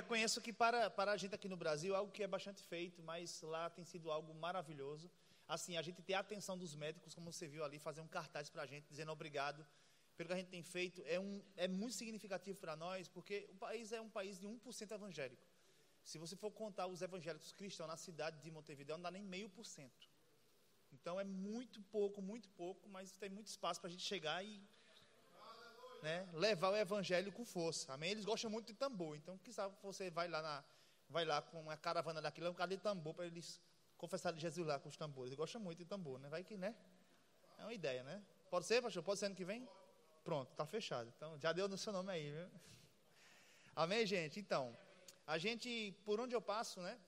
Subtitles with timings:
[0.00, 3.40] reconheço que para, para a gente aqui no Brasil, algo que é bastante feito, mas
[3.42, 5.10] lá tem sido algo maravilhoso.
[5.46, 8.48] Assim, a gente ter a atenção dos médicos, como você viu ali, fazer um cartaz
[8.48, 9.66] para a gente, dizendo obrigado
[10.16, 13.56] pelo que a gente tem feito, é, um, é muito significativo para nós, porque o
[13.56, 15.42] país é um país de 1% evangélico.
[16.02, 19.48] Se você for contar os evangélicos cristãos na cidade de Montevideo, não dá nem meio
[19.48, 20.08] por cento.
[20.92, 24.62] Então é muito pouco, muito pouco, mas tem muito espaço para a gente chegar e
[26.02, 27.92] né, levar o evangelho com força.
[27.92, 28.10] Amém?
[28.12, 29.16] Eles gostam muito de tambor.
[29.16, 30.64] Então, quem sabe você vai lá, na,
[31.08, 33.60] vai lá com uma caravana daquilo, um cara de tambor para eles
[33.96, 35.28] confessarem Jesus lá com os tambores.
[35.28, 36.28] Eles gostam muito de tambor, né?
[36.28, 36.74] Vai que, né?
[37.58, 38.22] É uma ideia, né?
[38.50, 39.02] Pode ser, pastor?
[39.02, 39.68] Pode ser ano que vem?
[40.24, 41.12] Pronto, está fechado.
[41.16, 42.48] Então, já deu no seu nome aí, viu?
[43.76, 44.40] Amém, gente?
[44.40, 44.76] Então,
[45.26, 46.98] a gente, por onde eu passo, né?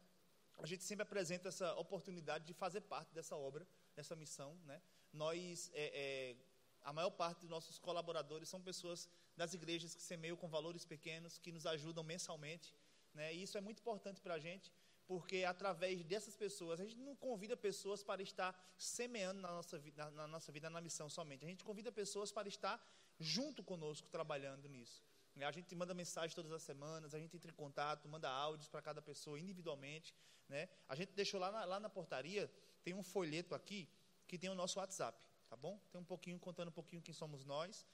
[0.58, 3.66] A gente sempre apresenta essa oportunidade de fazer parte dessa obra,
[3.96, 4.80] dessa missão, né?
[5.12, 6.36] Nós é, é,
[6.84, 11.38] a maior parte dos nossos colaboradores são pessoas das igrejas que semeiam com valores pequenos,
[11.38, 12.74] que nos ajudam mensalmente.
[13.14, 13.34] Né?
[13.34, 14.72] E isso é muito importante para a gente,
[15.06, 20.10] porque através dessas pessoas, a gente não convida pessoas para estar semeando na nossa, na,
[20.10, 21.44] na nossa vida, na missão somente.
[21.44, 22.82] A gente convida pessoas para estar
[23.18, 25.02] junto conosco, trabalhando nisso.
[25.36, 28.82] A gente manda mensagem todas as semanas, a gente entra em contato, manda áudios para
[28.82, 30.14] cada pessoa individualmente.
[30.48, 30.68] Né?
[30.88, 32.50] A gente deixou lá na, lá na portaria,
[32.84, 33.88] tem um folheto aqui
[34.28, 35.18] que tem o nosso WhatsApp
[35.52, 35.78] tá bom?
[35.90, 37.86] Tem um pouquinho, contando um pouquinho quem somos nós.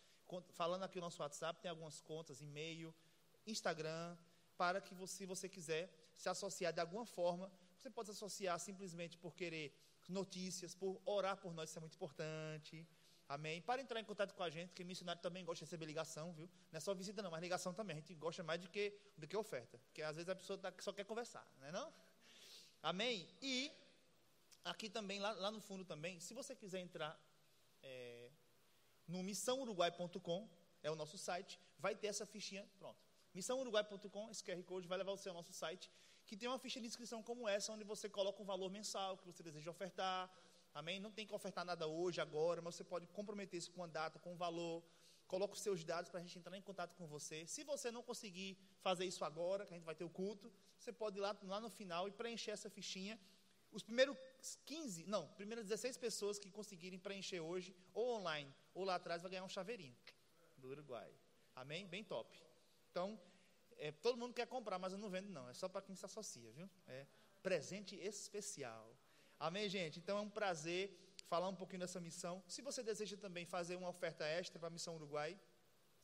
[0.51, 2.95] Falando aqui o nosso WhatsApp, tem algumas contas, e-mail,
[3.45, 4.17] Instagram,
[4.57, 8.57] para que você, se você quiser se associar de alguma forma, você pode se associar
[8.61, 9.67] simplesmente por querer
[10.09, 12.87] notícias, por orar por nós, isso é muito importante.
[13.29, 13.61] Amém?
[13.61, 16.49] Para entrar em contato com a gente, porque missionário também gosta de receber ligação, viu?
[16.71, 17.97] Não é só visita não, mas ligação também.
[17.97, 19.79] A gente gosta mais do que, do que oferta.
[19.79, 21.93] Porque às vezes a pessoa tá, só quer conversar, não é não?
[22.81, 23.29] Amém?
[23.43, 23.73] E
[24.65, 27.21] aqui também, lá, lá no fundo também, se você quiser entrar
[27.89, 28.31] é,
[29.07, 30.41] no missãouruguai.com,
[30.83, 33.01] é o nosso site, vai ter essa fichinha, pronto.
[33.35, 35.91] Missãouruguai.com, esse QR Code vai levar você ao nosso site,
[36.27, 39.27] que tem uma ficha de inscrição como essa, onde você coloca um valor mensal que
[39.31, 40.31] você deseja ofertar,
[40.75, 41.01] amém?
[41.01, 44.33] Não tem que ofertar nada hoje, agora, mas você pode comprometer-se com uma data, com
[44.35, 44.85] um valor,
[45.27, 47.47] coloca os seus dados para a gente entrar em contato com você.
[47.47, 50.93] Se você não conseguir fazer isso agora, que a gente vai ter o culto, você
[50.93, 53.19] pode ir lá, lá no final e preencher essa fichinha
[53.73, 54.17] os primeiros
[54.65, 59.31] 15, não, primeiras 16 pessoas que conseguirem preencher hoje, ou online, ou lá atrás, vai
[59.31, 59.97] ganhar um chaveirinho
[60.57, 61.13] do Uruguai.
[61.55, 61.87] Amém?
[61.87, 62.41] Bem top.
[62.91, 63.21] Então,
[63.77, 65.49] é, todo mundo quer comprar, mas eu não vendo, não.
[65.49, 66.69] É só para quem se associa, viu?
[66.87, 67.07] É
[67.43, 68.97] presente especial.
[69.39, 69.99] Amém, gente?
[69.99, 70.97] Então é um prazer
[71.29, 72.43] falar um pouquinho dessa missão.
[72.49, 75.39] Se você deseja também fazer uma oferta extra para a Missão Uruguai,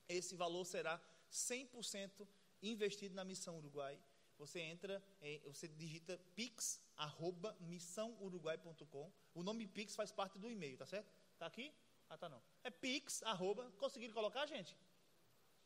[0.09, 1.01] esse valor será
[1.33, 2.27] 100%
[2.63, 3.99] investido na Missão Uruguai.
[4.39, 5.03] Você entra,
[5.45, 9.13] você digita Pix arroba missãouruguai.com.
[9.35, 11.11] O nome Pix faz parte do e-mail, tá certo?
[11.39, 11.73] Tá aqui?
[12.09, 12.43] Ah, tá não.
[12.63, 14.77] É Pix, arroba, conseguiram colocar, gente?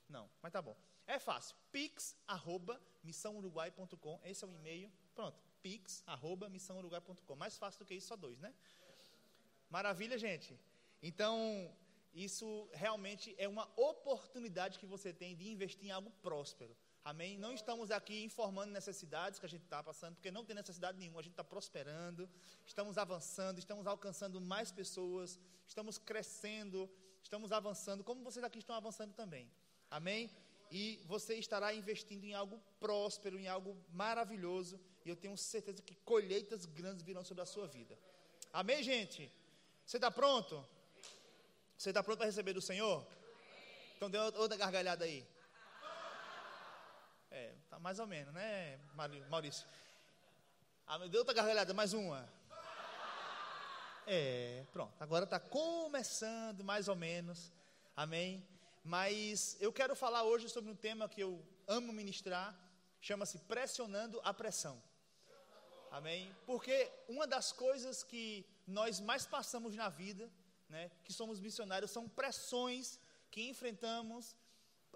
[0.08, 0.76] Não, mas tá bom.
[1.06, 1.56] É fácil.
[1.72, 4.20] Pix, arroba, missãouruguai.com.
[4.24, 4.92] Esse é o e-mail.
[5.14, 5.42] Pronto.
[5.62, 7.36] Pix, arroba, missãouruguai.com.
[7.36, 8.54] Mais fácil do que isso, só dois, né?
[9.70, 10.58] Maravilha, gente.
[11.02, 11.74] Então,
[12.14, 16.76] isso realmente é uma oportunidade que você tem de investir em algo próspero.
[17.10, 17.38] Amém?
[17.38, 21.20] Não estamos aqui informando necessidades que a gente está passando, porque não tem necessidade nenhuma,
[21.20, 22.28] a gente está prosperando,
[22.66, 26.78] estamos avançando, estamos alcançando mais pessoas, estamos crescendo,
[27.22, 29.50] estamos avançando, como vocês aqui estão avançando também.
[29.90, 30.30] Amém?
[30.70, 35.94] E você estará investindo em algo próspero, em algo maravilhoso, e eu tenho certeza que
[35.94, 37.98] colheitas grandes virão sobre a sua vida.
[38.52, 39.32] Amém, gente?
[39.86, 40.62] Você está pronto?
[41.78, 43.02] Você está pronto para receber do Senhor?
[43.96, 45.26] Então dê outra gargalhada aí.
[47.30, 48.78] É, tá mais ou menos, né,
[49.28, 49.66] Maurício?
[50.86, 52.26] Ah, deu outra gargalhada, mais uma.
[54.06, 54.94] É, pronto.
[55.02, 57.52] Agora está começando, mais ou menos.
[57.94, 58.42] Amém?
[58.82, 62.58] Mas eu quero falar hoje sobre um tema que eu amo ministrar.
[63.00, 64.82] Chama-se pressionando a pressão.
[65.90, 66.34] Amém?
[66.46, 70.30] Porque uma das coisas que nós mais passamos na vida,
[70.70, 72.98] né, que somos missionários, são pressões
[73.30, 74.34] que enfrentamos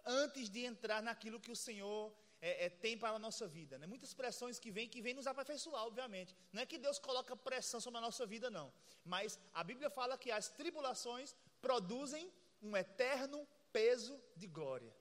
[0.06, 2.12] antes de entrar naquilo que o Senhor
[2.48, 3.78] é, é, tem para a nossa vida.
[3.78, 3.86] Né?
[3.86, 6.34] Muitas pressões que vêm, que vêm nos aperfeiçoar, obviamente.
[6.52, 8.72] Não é que Deus coloca pressão sobre a nossa vida, não.
[9.05, 12.31] Mas a Bíblia fala que as tribulações produzem
[12.61, 14.93] um eterno peso de glória.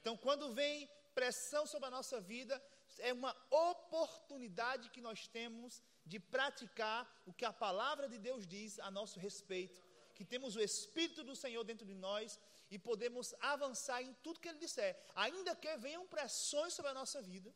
[0.00, 2.62] Então, quando vem pressão sobre a nossa vida,
[2.98, 8.78] é uma oportunidade que nós temos de praticar o que a palavra de Deus diz
[8.78, 9.82] a nosso respeito.
[10.14, 12.40] Que temos o Espírito do Senhor dentro de nós
[12.70, 17.22] e podemos avançar em tudo que Ele disser, ainda que venham pressões sobre a nossa
[17.22, 17.54] vida,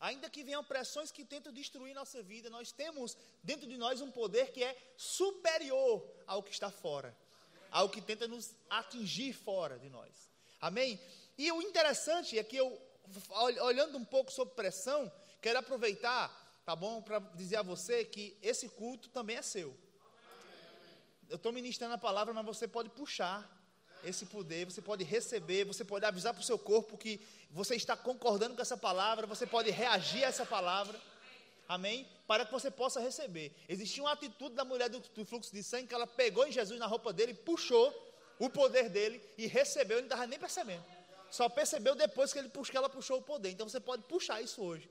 [0.00, 4.10] ainda que venham pressões que tentam destruir nossa vida, nós temos dentro de nós um
[4.10, 7.16] poder que é superior ao que está fora,
[7.70, 10.30] ao que tenta nos atingir fora de nós.
[10.60, 11.00] Amém?
[11.36, 12.80] E o interessante é que eu
[13.62, 16.28] olhando um pouco sobre pressão, quero aproveitar,
[16.64, 19.74] tá bom, para dizer a você que esse culto também é seu.
[21.28, 23.57] Eu estou ministrando a palavra, mas você pode puxar
[24.04, 27.96] esse poder, você pode receber, você pode avisar para o seu corpo que você está
[27.96, 30.98] concordando com essa palavra, você pode reagir a essa palavra.
[31.68, 32.08] Amém?
[32.26, 33.52] Para que você possa receber.
[33.68, 36.78] Existia uma atitude da mulher do, do fluxo de sangue que ela pegou em Jesus
[36.80, 37.94] na roupa dele, puxou
[38.38, 40.84] o poder dele e recebeu, ele não estava nem percebendo.
[41.30, 43.50] Só percebeu depois que, ele que ela puxou o poder.
[43.50, 44.88] Então você pode puxar isso hoje.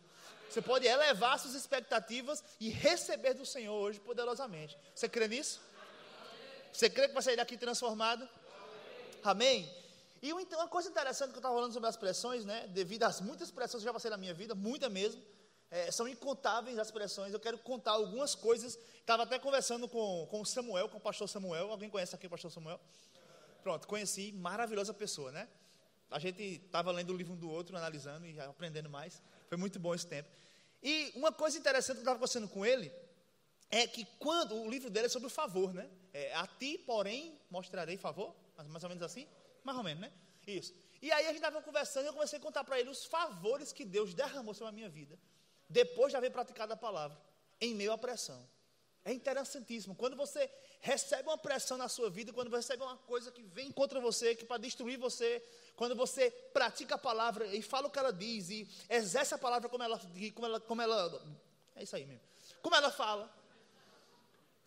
[0.50, 4.78] Você pode elevar suas expectativas e receber do Senhor hoje poderosamente.
[4.94, 5.60] Você crê nisso?
[6.72, 8.28] Você crê que vai sair daqui transformado?
[9.28, 9.70] Amém?
[10.22, 12.66] E então, uma coisa interessante que eu estava falando sobre as pressões, né?
[12.68, 15.22] Devido às muitas pressões que já passei na minha vida, muita mesmo.
[15.70, 17.34] É, são incontáveis as pressões.
[17.34, 18.80] Eu quero contar algumas coisas.
[19.02, 21.70] Estava até conversando com, com o Samuel, com o pastor Samuel.
[21.70, 22.80] Alguém conhece aqui o pastor Samuel?
[23.62, 24.32] Pronto, conheci.
[24.32, 25.46] Maravilhosa pessoa, né?
[26.10, 29.22] A gente estava lendo o livro um do outro, analisando e aprendendo mais.
[29.50, 30.30] Foi muito bom esse tempo.
[30.82, 32.90] E uma coisa interessante que eu estava conversando com ele
[33.70, 35.90] é que quando o livro dele é sobre o favor, né?
[36.14, 38.34] É, a ti, porém, mostrarei favor,
[38.66, 39.28] mais ou menos assim,
[39.64, 40.12] mais ou menos, né?
[40.46, 40.74] Isso.
[41.02, 43.72] E aí a gente estava conversando e eu comecei a contar para ele os favores
[43.72, 45.20] que Deus derramou sobre a minha vida,
[45.70, 47.20] depois de haver praticado a palavra,
[47.60, 48.48] em meio à pressão.
[49.06, 49.96] É interessantíssimo.
[49.96, 50.50] Quando você
[50.82, 54.36] recebe uma pressão na sua vida, quando você recebe uma coisa que vem contra você,
[54.36, 55.42] que para destruir você,
[55.76, 59.70] quando você pratica a palavra e fala o que ela diz e exerce a palavra
[59.70, 60.00] como ela,
[60.34, 61.38] como ela, como ela
[61.76, 62.22] é isso aí mesmo,
[62.62, 63.34] como ela fala,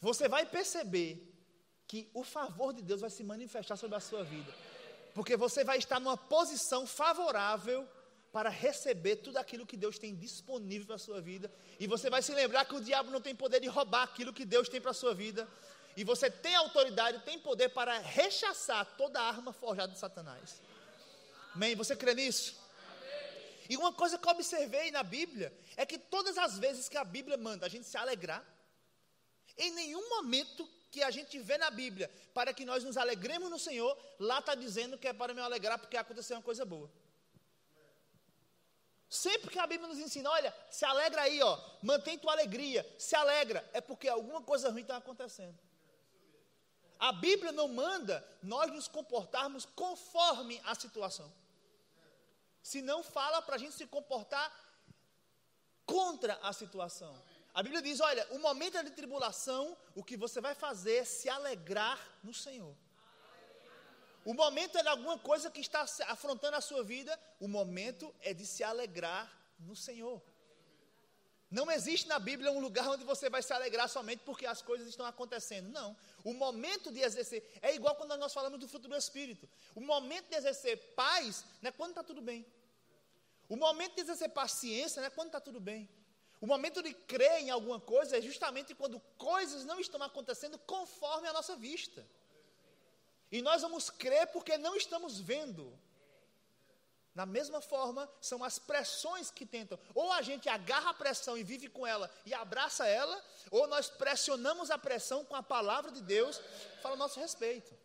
[0.01, 1.30] você vai perceber
[1.91, 4.55] que o favor de Deus vai se manifestar sobre a sua vida,
[5.13, 7.85] porque você vai estar numa posição favorável
[8.31, 12.23] para receber tudo aquilo que Deus tem disponível para a sua vida, e você vai
[12.23, 14.93] se lembrar que o diabo não tem poder de roubar aquilo que Deus tem para
[14.93, 15.49] a sua vida,
[15.97, 20.63] e você tem autoridade, tem poder para rechaçar toda arma forjada de Satanás.
[21.53, 21.75] Amém?
[21.75, 22.55] Você crê nisso?
[23.69, 27.03] E uma coisa que eu observei na Bíblia é que todas as vezes que a
[27.03, 28.45] Bíblia manda a gente se alegrar,
[29.59, 33.59] em nenhum momento que a gente vê na Bíblia para que nós nos alegremos no
[33.59, 36.91] Senhor, lá está dizendo que é para me alegrar porque aconteceu uma coisa boa.
[39.09, 43.17] Sempre que a Bíblia nos ensina, olha, se alegra aí, ó, mantém tua alegria, se
[43.17, 45.59] alegra, é porque alguma coisa ruim está acontecendo.
[46.99, 51.33] A Bíblia não manda nós nos comportarmos conforme a situação.
[52.63, 54.53] Se não fala para a gente se comportar
[55.87, 57.13] contra a situação.
[57.53, 61.29] A Bíblia diz: olha, o momento de tribulação, o que você vai fazer é se
[61.29, 62.75] alegrar no Senhor.
[64.25, 68.35] O momento é de alguma coisa que está afrontando a sua vida, o momento é
[68.35, 70.23] de se alegrar no Senhor.
[71.51, 74.87] Não existe na Bíblia um lugar onde você vai se alegrar somente porque as coisas
[74.87, 75.69] estão acontecendo.
[75.69, 75.97] Não.
[76.23, 79.49] O momento de exercer é igual quando nós falamos do fruto do Espírito.
[79.75, 82.47] O momento de exercer paz não é quando está tudo bem.
[83.49, 85.89] O momento de exercer paciência não é quando está tudo bem.
[86.41, 91.29] O momento de crer em alguma coisa é justamente quando coisas não estão acontecendo conforme
[91.29, 92.07] a nossa vista.
[93.31, 95.79] E nós vamos crer porque não estamos vendo.
[97.15, 99.79] Da mesma forma, são as pressões que tentam.
[99.95, 103.91] Ou a gente agarra a pressão e vive com ela e abraça ela, ou nós
[103.91, 106.41] pressionamos a pressão com a palavra de Deus,
[106.81, 107.77] fala a nosso respeito.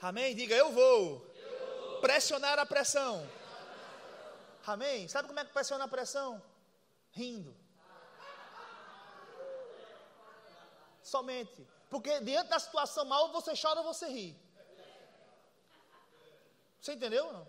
[0.00, 0.34] Amém?
[0.34, 1.20] Diga, eu vou
[2.00, 3.28] pressionar a pressão.
[4.64, 5.08] Amém?
[5.08, 6.40] Sabe como é que pressiona a pressão?
[7.18, 7.52] Rindo.
[11.02, 11.66] Somente.
[11.90, 14.28] Porque diante da situação mal, você chora ou você ri.
[16.80, 17.32] Você entendeu?
[17.32, 17.46] Não?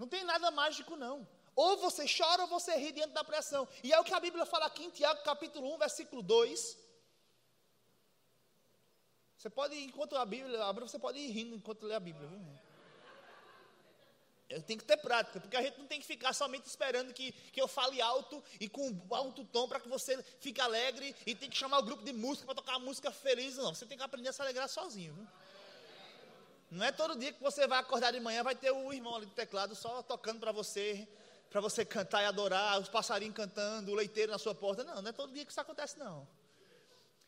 [0.00, 1.26] Não tem nada mágico, não.
[1.56, 3.66] Ou você chora ou você ri diante da pressão.
[3.82, 6.78] E é o que a Bíblia fala aqui em Tiago, capítulo 1, versículo 2.
[9.38, 12.38] Você pode, enquanto a Bíblia abre, você pode ir rindo enquanto lê a Bíblia, viu?
[14.48, 17.32] Eu tenho que ter prática, porque a gente não tem que ficar somente esperando que,
[17.32, 21.50] que eu fale alto e com alto tom para que você fique alegre e tem
[21.50, 23.74] que chamar o grupo de música para tocar uma música feliz, não.
[23.74, 25.12] Você tem que aprender a se alegrar sozinho.
[25.12, 25.26] Viu?
[26.70, 29.26] Não é todo dia que você vai acordar de manhã, vai ter o irmão ali
[29.26, 31.08] do teclado só tocando para você,
[31.50, 34.84] para você cantar e adorar, os passarinhos cantando, o leiteiro na sua porta.
[34.84, 36.28] Não, não é todo dia que isso acontece, não.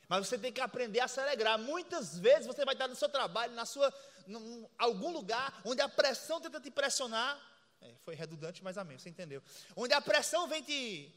[0.08, 1.58] Mas você tem que aprender a se alegrar.
[1.58, 3.94] Muitas vezes você vai estar no seu trabalho, na sua,
[4.38, 7.40] em algum lugar onde a pressão tenta te pressionar.
[7.80, 9.42] É, foi redundante, mas amém, você entendeu.
[9.74, 11.12] Onde a pressão vem te.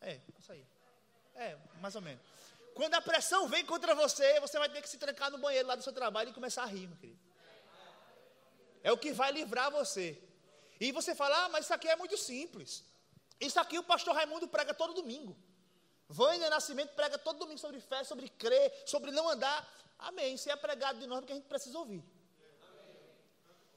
[0.00, 0.66] É, isso aí.
[1.34, 2.22] É, mais ou menos.
[2.74, 5.76] Quando a pressão vem contra você, você vai ter que se trancar no banheiro lá
[5.76, 7.20] do seu trabalho e começar a rir, meu querido.
[8.82, 10.20] É o que vai livrar você.
[10.80, 12.84] E você fala, ah, mas isso aqui é muito simples.
[13.40, 15.36] Isso aqui o pastor Raimundo prega todo domingo.
[16.18, 19.58] Vânia Nascimento prega todo domingo sobre fé, sobre crer, sobre não andar.
[19.98, 20.34] Amém.
[20.34, 22.02] Isso é pregado de nós porque a gente precisa ouvir.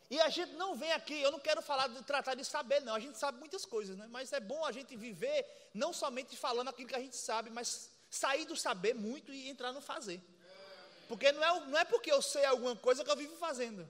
[0.09, 2.93] E a gente não vem aqui, eu não quero falar de tratar de saber, não.
[2.93, 4.05] A gente sabe muitas coisas, né?
[4.09, 7.89] Mas é bom a gente viver não somente falando aquilo que a gente sabe, mas
[8.09, 10.21] sair do saber muito e entrar no fazer.
[11.07, 13.89] Porque não é, não é porque eu sei alguma coisa que eu vivo fazendo.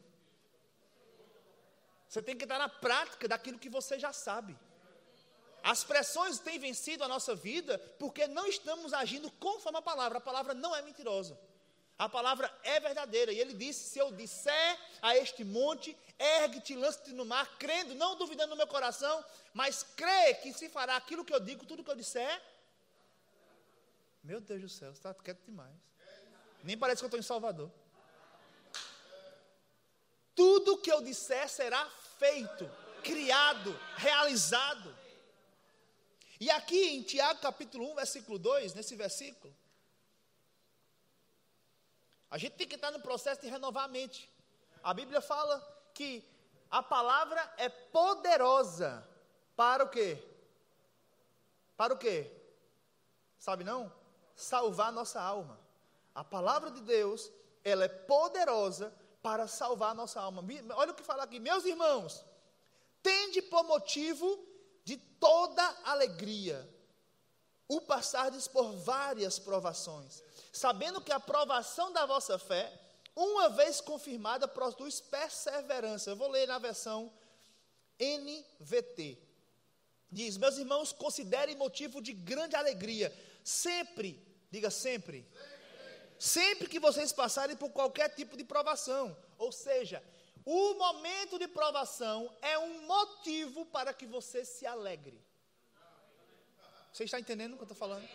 [2.08, 4.58] Você tem que estar na prática daquilo que você já sabe.
[5.67, 10.17] As pressões têm vencido a nossa vida porque não estamos agindo conforme a palavra.
[10.17, 11.38] A palavra não é mentirosa.
[12.00, 13.33] A palavra é verdadeira.
[13.33, 18.15] E ele disse: Se eu disser a este monte, ergue-te, lance-te no mar, crendo, não
[18.15, 21.91] duvidando no meu coração, mas crê que se fará aquilo que eu digo, tudo que
[21.91, 22.41] eu disser.
[24.24, 25.75] Meu Deus do céu, está quieto demais.
[26.63, 27.69] Nem parece que eu estou em Salvador.
[30.33, 31.86] Tudo que eu disser será
[32.17, 32.71] feito,
[33.03, 35.07] criado, realizado.
[36.39, 39.53] E aqui em Tiago capítulo 1, versículo 2, nesse versículo,
[42.29, 44.29] a gente tem que estar no processo de renovar a mente.
[44.84, 45.60] A Bíblia fala
[45.94, 46.24] que
[46.70, 49.08] a palavra é poderosa
[49.56, 50.22] para o quê?
[51.75, 52.32] Para o quê?
[53.39, 53.91] Sabe não?
[54.36, 55.60] Salvar nossa alma.
[56.13, 57.32] A palavra de Deus,
[57.63, 60.44] ela é poderosa para salvar nossa alma.
[60.75, 62.24] Olha o que fala aqui, meus irmãos,
[63.01, 64.47] tende por motivo
[64.88, 66.58] de toda alegria
[67.67, 72.72] o passardes por várias provações, sabendo que a provação da vossa fé,
[73.13, 76.10] uma vez confirmada, produz perseverança.
[76.10, 77.12] Eu vou ler na versão
[78.00, 79.17] NVT.
[80.10, 83.13] Diz: Meus irmãos, considerem motivo de grande alegria,
[83.44, 90.01] sempre, diga sempre, sempre, sempre que vocês passarem por qualquer tipo de provação, ou seja,
[90.50, 95.22] o momento de provação é um motivo para que você se alegre.
[96.94, 98.08] Você está entendendo o que eu estou falando?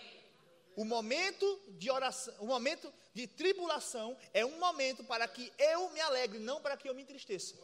[0.74, 6.00] O momento de oração, o momento de tribulação é um momento para que eu me
[6.00, 7.54] alegre, não para que eu me entristeça.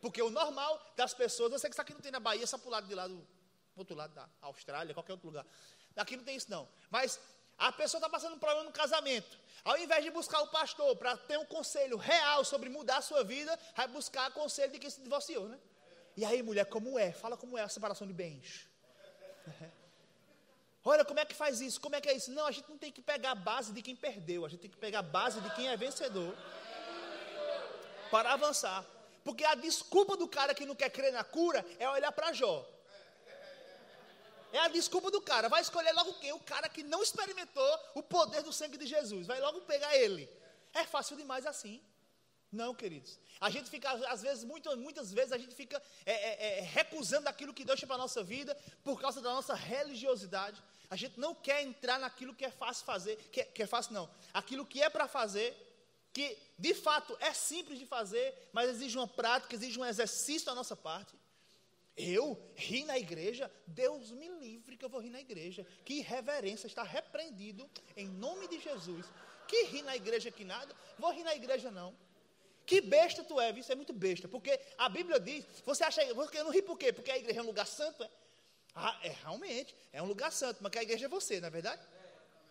[0.00, 2.68] Porque o normal das pessoas, você que está aqui não tem na Bahia, só para
[2.68, 3.28] o lado de lá do
[3.76, 5.44] outro lado da Austrália, qualquer outro lugar.
[5.96, 6.66] Aqui não tem isso não.
[6.88, 7.20] Mas
[7.60, 9.38] a pessoa está passando um problema no casamento.
[9.62, 13.22] Ao invés de buscar o pastor para ter um conselho real sobre mudar a sua
[13.22, 15.58] vida, vai buscar conselho de quem se divorciou, né?
[16.16, 17.12] E aí, mulher, como é?
[17.12, 18.66] Fala como é a separação de bens.
[20.82, 21.78] Olha, como é que faz isso?
[21.78, 22.30] Como é que é isso?
[22.30, 24.70] Não, a gente não tem que pegar a base de quem perdeu, a gente tem
[24.70, 26.34] que pegar a base de quem é vencedor
[28.10, 28.84] para avançar.
[29.22, 32.66] Porque a desculpa do cara que não quer crer na cura é olhar para Jó.
[34.52, 35.48] É a desculpa do cara.
[35.48, 36.32] Vai escolher logo quem?
[36.32, 39.26] O cara que não experimentou o poder do sangue de Jesus.
[39.26, 40.28] Vai logo pegar ele.
[40.74, 41.82] É fácil demais assim.
[42.52, 43.18] Não, queridos.
[43.40, 47.28] A gente fica, às vezes, muito, muitas vezes, a gente fica é, é, é, recusando
[47.28, 50.60] aquilo que Deus tem para a nossa vida por causa da nossa religiosidade.
[50.90, 53.92] A gente não quer entrar naquilo que é fácil fazer, que, é, que é fácil
[53.92, 54.10] não.
[54.34, 55.56] Aquilo que é para fazer,
[56.12, 60.54] que de fato é simples de fazer, mas exige uma prática, exige um exercício da
[60.54, 61.14] nossa parte.
[62.00, 63.50] Eu ri na igreja?
[63.66, 65.66] Deus me livre que eu vou rir na igreja.
[65.84, 69.06] Que reverência está repreendido em nome de Jesus.
[69.46, 70.74] Que ri na igreja que nada?
[70.98, 71.94] Vou rir na igreja não.
[72.64, 74.28] Que besta tu é, isso é muito besta.
[74.28, 76.92] Porque a Bíblia diz, você acha, você não ri por quê?
[76.92, 78.10] Porque a igreja é um lugar santo, é?
[78.74, 81.50] Ah, é realmente, é um lugar santo, mas que a igreja é você, não é
[81.50, 81.82] verdade?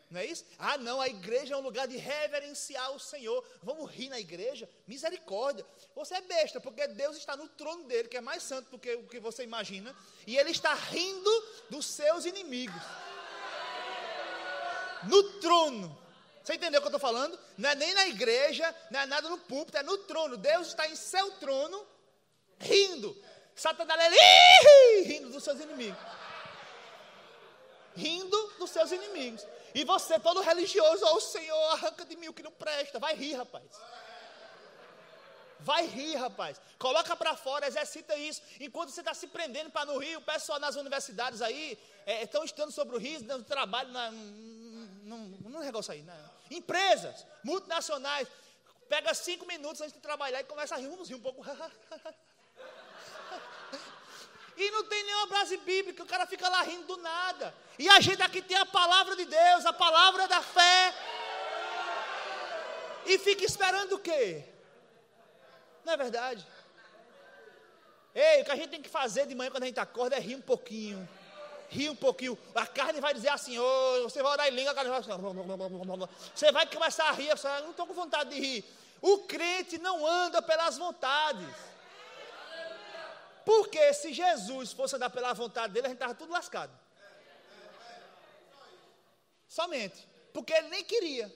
[0.10, 0.44] Não é isso?
[0.58, 3.46] Ah, não, a igreja é um lugar de reverenciar o Senhor.
[3.62, 4.68] Vamos rir na igreja?
[4.88, 5.64] Misericórdia.
[5.96, 8.96] Você é besta, porque Deus está no trono dele, que é mais santo do que
[8.96, 11.30] o que você imagina, e ele está rindo
[11.70, 12.82] dos seus inimigos.
[15.04, 15.96] No trono.
[16.44, 17.40] Você entendeu o que eu estou falando?
[17.56, 20.38] Não é nem na igreja, não é nada no púlpito, é no trono.
[20.38, 21.86] Deus está em seu trono,
[22.58, 23.16] rindo.
[23.54, 26.02] Satanás ali, rindo dos seus inimigos.
[27.96, 29.46] Rindo dos seus inimigos.
[29.74, 33.00] E você, todo religioso, ó, oh, Senhor, arranca de mim o que não presta.
[33.00, 33.66] Vai rir, rapaz.
[35.60, 36.60] Vai rir, rapaz.
[36.78, 38.42] Coloca para fora, exercita isso.
[38.60, 42.44] Enquanto você está se prendendo para no Rio, o pessoal nas universidades aí é, estão
[42.44, 46.02] estudando sobre o Rio, dando trabalho na, num, negócio aí.
[46.02, 46.30] Né?
[46.50, 48.28] Empresas, multinacionais.
[48.88, 50.88] Pega cinco minutos antes de trabalhar e começa a rir.
[50.88, 51.44] Vamos rir um pouco.
[54.60, 57.56] E não tem nenhuma frase bíblica, o cara fica lá rindo do nada.
[57.78, 60.94] E a gente aqui tem a palavra de Deus, a palavra da fé.
[63.06, 64.44] E fica esperando o quê?
[65.86, 66.46] Não é verdade?
[68.14, 70.20] Ei, o que a gente tem que fazer de manhã quando a gente acorda é
[70.20, 71.08] rir um pouquinho.
[71.70, 72.38] Rir um pouquinho.
[72.54, 75.02] A carne vai dizer assim, oh, você vai orar em língua, a carne vai
[76.36, 78.66] Você vai começar a rir, você não estou com vontade de rir.
[79.02, 81.48] O crente não anda pelas vontades.
[83.50, 86.72] Porque se Jesus fosse andar pela vontade dele, a gente estava tudo lascado.
[89.48, 90.08] Somente.
[90.32, 91.28] Porque ele nem queria.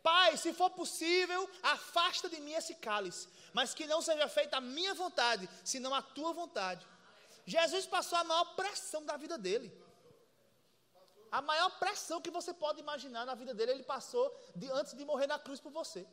[0.00, 3.26] Pai, se for possível, afasta de mim esse cálice.
[3.52, 6.86] mas que não seja feita a minha vontade, senão a tua vontade.
[7.44, 9.68] Jesus passou a maior pressão da vida dele.
[11.32, 15.04] A maior pressão que você pode imaginar na vida dele, ele passou de, antes de
[15.04, 16.06] morrer na cruz por você.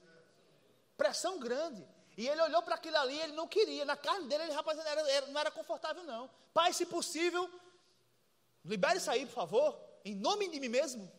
[0.97, 1.87] Pressão grande.
[2.19, 3.85] E ele olhou para aquilo ali, ele não queria.
[3.85, 6.29] Na carne dele, ele, rapaz, não era, não era confortável, não.
[6.53, 7.49] Pai, se possível,
[8.65, 11.09] libere isso aí, por favor, em nome de mim mesmo.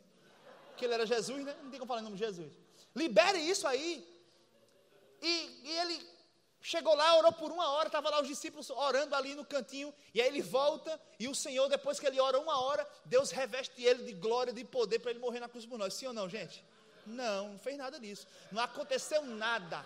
[0.76, 1.56] Que ele era Jesus, né?
[1.62, 2.52] Não tem como falar em nome de Jesus.
[2.94, 4.06] Libere isso aí.
[5.22, 6.06] E, e ele
[6.60, 10.20] chegou lá, orou por uma hora, estava lá os discípulos orando ali no cantinho, e
[10.20, 14.02] aí ele volta, e o Senhor, depois que ele ora uma hora, Deus reveste ele
[14.02, 15.94] de glória, de poder para ele morrer na cruz por nós.
[15.94, 16.62] Sim ou não, gente?
[17.06, 18.26] Não, não fez nada disso.
[18.52, 19.82] Não aconteceu nada.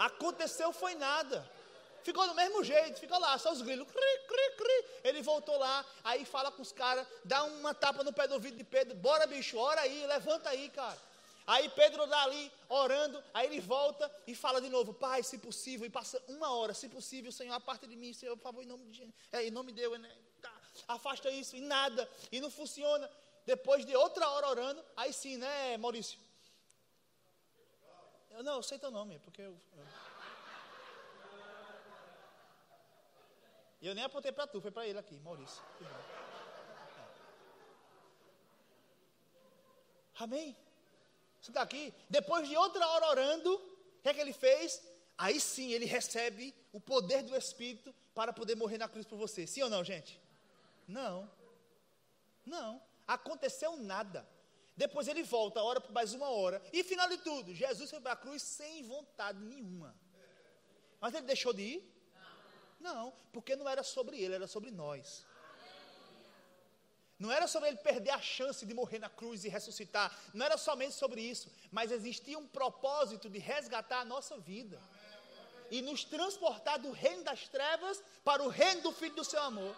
[0.00, 1.46] Aconteceu foi nada.
[2.02, 3.86] Ficou do mesmo jeito, ficou lá, só os grilos.
[3.86, 4.84] Cri, cri, cri.
[5.04, 8.56] Ele voltou lá, aí fala com os caras, dá uma tapa no pé do ouvido
[8.56, 8.96] de Pedro.
[8.96, 10.98] Bora, bicho, ora aí, levanta aí, cara.
[11.46, 15.86] Aí Pedro dá ali, orando, aí ele volta e fala de novo, Pai, se possível,
[15.86, 18.66] e passa uma hora, se possível, Senhor, a parte de mim, Senhor, por favor, em
[18.66, 20.10] nome de é, em nome de Deus, né?
[20.40, 20.52] Tá,
[20.88, 23.10] afasta isso, e nada, e não funciona.
[23.44, 26.18] Depois de outra hora orando, aí sim, né, Maurício?
[28.40, 29.54] Eu, não, eu sei teu nome, porque eu.
[29.76, 29.86] eu...
[33.82, 35.62] E eu nem apontei para tu, foi para ele aqui, Maurício.
[35.82, 35.86] É.
[40.20, 40.56] Amém?
[41.38, 41.92] Você está aqui?
[42.08, 44.82] Depois de outra hora orando, o que é que ele fez?
[45.18, 49.46] Aí sim ele recebe o poder do Espírito para poder morrer na cruz por você.
[49.46, 50.18] Sim ou não, gente?
[50.88, 51.30] Não.
[52.46, 52.82] Não.
[53.06, 54.26] Aconteceu nada.
[54.80, 56.58] Depois ele volta, ora por mais uma hora.
[56.72, 59.94] E final de tudo, Jesus foi para a cruz sem vontade nenhuma.
[60.98, 61.80] Mas ele deixou de ir?
[62.80, 65.26] Não, porque não era sobre ele, era sobre nós.
[67.18, 70.18] Não era sobre ele perder a chance de morrer na cruz e ressuscitar.
[70.32, 71.52] Não era somente sobre isso.
[71.70, 74.80] Mas existia um propósito de resgatar a nossa vida.
[75.70, 79.76] E nos transportar do reino das trevas para o reino do Filho do seu amor.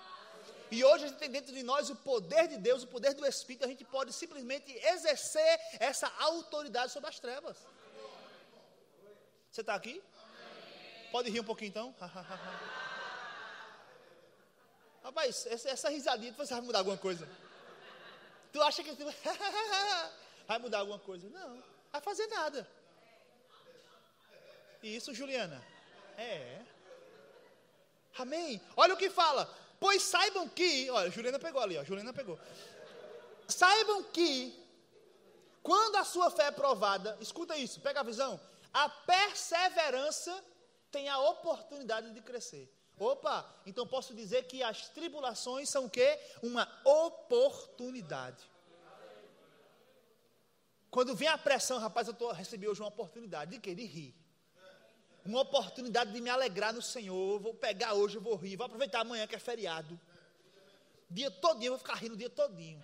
[0.72, 3.26] E hoje a gente tem dentro de nós o poder de Deus, o poder do
[3.26, 3.66] Espírito.
[3.66, 7.58] A gente pode simplesmente exercer essa autoridade sobre as trevas.
[9.50, 10.02] Você está aqui?
[11.10, 11.94] Pode rir um pouquinho então?
[15.04, 17.28] Rapaz, essa, essa risadinha, você vai mudar alguma coisa?
[18.50, 18.96] Tu acha que
[20.48, 21.28] vai mudar alguma coisa?
[21.28, 22.66] Não, vai fazer nada.
[24.82, 25.62] Isso, Juliana?
[26.16, 26.62] É.
[28.16, 28.58] Amém?
[28.74, 29.61] Olha o que fala.
[29.82, 32.38] Pois saibam que, olha, Juliana pegou ali, ó, Juliana pegou.
[33.48, 34.56] Saibam que,
[35.60, 38.40] quando a sua fé é provada, escuta isso, pega a visão,
[38.72, 40.32] a perseverança
[40.88, 42.72] tem a oportunidade de crescer.
[42.96, 46.16] Opa, então posso dizer que as tribulações são o quê?
[46.44, 48.48] Uma oportunidade.
[50.92, 53.74] Quando vem a pressão, rapaz, eu tô, recebi hoje uma oportunidade de quê?
[53.74, 54.14] De rir.
[55.24, 57.38] Uma oportunidade de me alegrar no Senhor.
[57.38, 58.56] Vou pegar hoje, eu vou rir.
[58.56, 59.98] Vou aproveitar amanhã que é feriado.
[61.08, 62.82] Dia todinho, eu vou ficar rindo o dia todinho.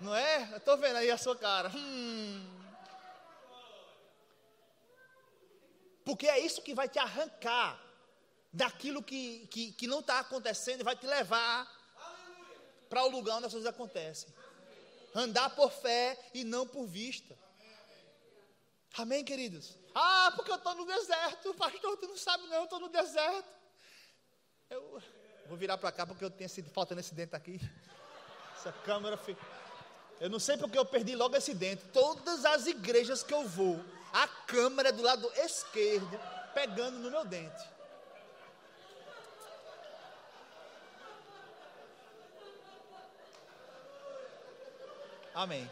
[0.00, 0.48] Não é?
[0.52, 1.70] Eu estou vendo aí a sua cara.
[1.74, 2.58] Hum.
[6.04, 7.80] Porque é isso que vai te arrancar
[8.52, 11.70] daquilo que, que, que não está acontecendo e vai te levar
[12.88, 14.32] para o lugar onde as coisas acontecem.
[15.14, 17.36] Andar por fé e não por vista.
[18.96, 19.76] Amém, queridos?
[19.94, 23.48] Ah, porque eu estou no deserto, pastor, tu não sabe não, eu estou no deserto.
[24.70, 25.02] Eu
[25.46, 27.60] vou virar para cá porque eu tenho sido faltando esse dente aqui.
[28.56, 29.40] Essa câmera fica.
[30.20, 31.82] Eu não sei porque eu perdi logo esse dente.
[31.92, 36.18] Todas as igrejas que eu vou, a câmera do lado esquerdo
[36.52, 37.68] pegando no meu dente.
[45.34, 45.70] Amém.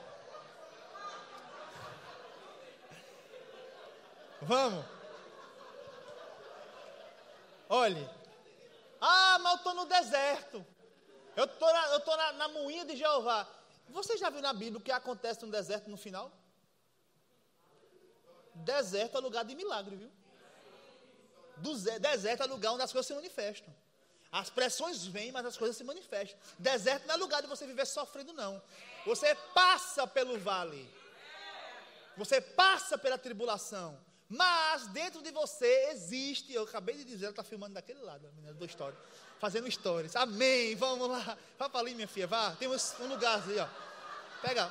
[4.42, 4.84] Vamos.
[7.68, 8.08] Olhe.
[9.00, 10.66] Ah, mas eu estou no deserto.
[11.34, 13.46] Eu estou tô na, na moinha de Jeová.
[13.88, 16.32] Você já viu na Bíblia o que acontece no deserto no final?
[18.54, 20.10] Deserto é lugar de milagre, viu?
[22.00, 23.74] Deserto é lugar onde as coisas se manifestam.
[24.32, 26.38] As pressões vêm, mas as coisas se manifestam.
[26.58, 28.62] Deserto não é lugar de você viver sofrendo, não.
[29.04, 30.90] Você passa pelo vale.
[32.16, 33.98] Você passa pela tribulação.
[34.28, 38.30] Mas dentro de você existe, eu acabei de dizer, ela está filmando daquele lado, a
[38.32, 38.96] menina do story,
[39.38, 40.16] fazendo stories.
[40.16, 41.38] Amém, vamos lá.
[41.58, 42.50] Vá para ali, minha filha, vá.
[42.52, 43.68] Tem um lugar ali, ó.
[44.42, 44.68] Pega.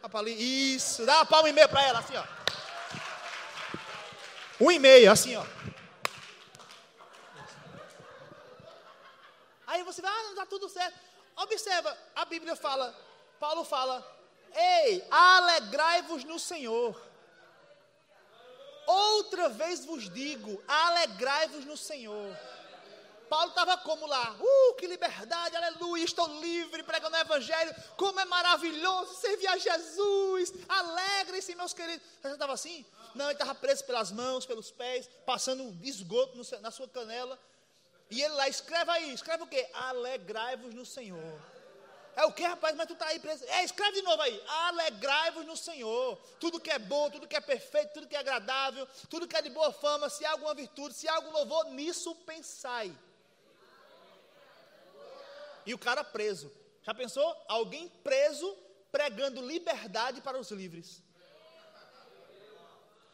[0.00, 0.74] Vá para ali.
[0.74, 1.04] Isso.
[1.04, 2.24] Dá uma palma e meia para ela, assim, ó.
[4.60, 5.44] Um e meio, assim, ó.
[9.66, 10.98] Aí você vai, ah, não está tudo certo.
[11.36, 12.96] Observa, a Bíblia fala,
[13.38, 14.16] Paulo fala,
[14.56, 16.98] Ei, alegrai-vos no Senhor.
[18.86, 22.36] Outra vez vos digo, alegrai-vos no Senhor.
[23.28, 24.36] Paulo estava como lá?
[24.38, 27.74] Uh, que liberdade, aleluia, estou livre, pregando o evangelho.
[27.96, 30.52] Como é maravilhoso servir a Jesus.
[30.68, 32.06] Alegrem-se, meus queridos.
[32.22, 32.86] Você estava assim?
[33.14, 37.38] Não, ele estava preso pelas mãos, pelos pés, passando esgoto no, na sua canela.
[38.10, 39.68] E ele lá, escreve aí, escreve o quê?
[39.74, 41.40] Alegrai-vos no Senhor.
[42.16, 42.74] É o que, rapaz?
[42.74, 43.44] Mas tu está aí preso.
[43.44, 44.42] É, escreve de novo aí.
[44.48, 46.16] Alegrai-vos no Senhor.
[46.40, 49.42] Tudo que é bom, tudo que é perfeito, tudo que é agradável, tudo que é
[49.42, 52.90] de boa fama, se há alguma virtude, se há algum louvor, nisso pensai.
[55.66, 56.50] E o cara preso.
[56.82, 57.36] Já pensou?
[57.48, 58.56] Alguém preso
[58.90, 61.02] pregando liberdade para os livres.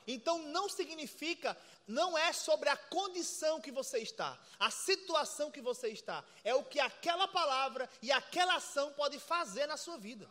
[0.07, 1.57] Então não significa,
[1.93, 6.65] não é sobre a condição que você está, a situação que você está, é o
[6.65, 10.27] que aquela palavra e aquela ação pode fazer na sua vida.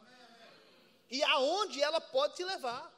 [1.10, 2.92] E aonde ela pode te levar.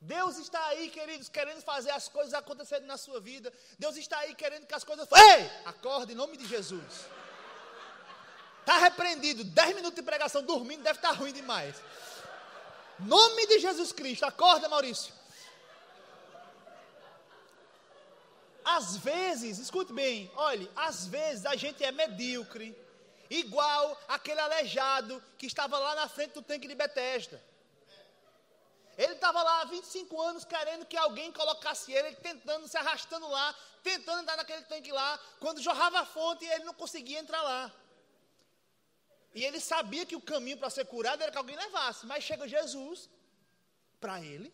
[0.00, 3.52] Deus está aí, queridos, querendo fazer as coisas acontecerem na sua vida.
[3.78, 5.08] Deus está aí querendo que as coisas.
[5.12, 5.50] Ei!
[5.64, 7.06] Acorda em nome de Jesus.
[8.60, 9.42] Está repreendido.
[9.42, 11.76] Dez minutos de pregação dormindo deve estar ruim demais.
[13.00, 14.24] Nome de Jesus Cristo.
[14.24, 15.17] Acorda, Maurício.
[18.76, 22.76] Às vezes, escute bem, olhe, às vezes a gente é medíocre,
[23.30, 27.42] igual aquele aleijado que estava lá na frente do tanque de Betesda.
[28.98, 33.56] Ele estava lá há 25 anos querendo que alguém colocasse ele, tentando, se arrastando lá,
[33.82, 35.18] tentando entrar naquele tanque lá.
[35.40, 37.72] Quando jorrava a fonte, ele não conseguia entrar lá.
[39.34, 42.04] E ele sabia que o caminho para ser curado era que alguém levasse.
[42.04, 43.08] Mas chega Jesus
[43.98, 44.52] para ele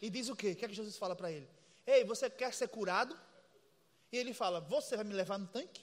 [0.00, 0.52] e diz o quê?
[0.52, 1.50] O que é que Jesus fala para ele?
[1.86, 3.14] Ei, você quer ser curado?
[4.12, 5.82] E ele fala: Você vai me levar no tanque?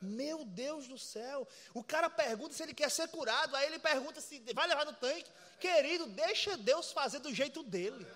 [0.00, 1.46] Meu Deus do céu.
[1.74, 3.54] O cara pergunta se ele quer ser curado.
[3.56, 5.30] Aí ele pergunta se vai levar no tanque.
[5.60, 8.06] Querido, deixa Deus fazer do jeito dele.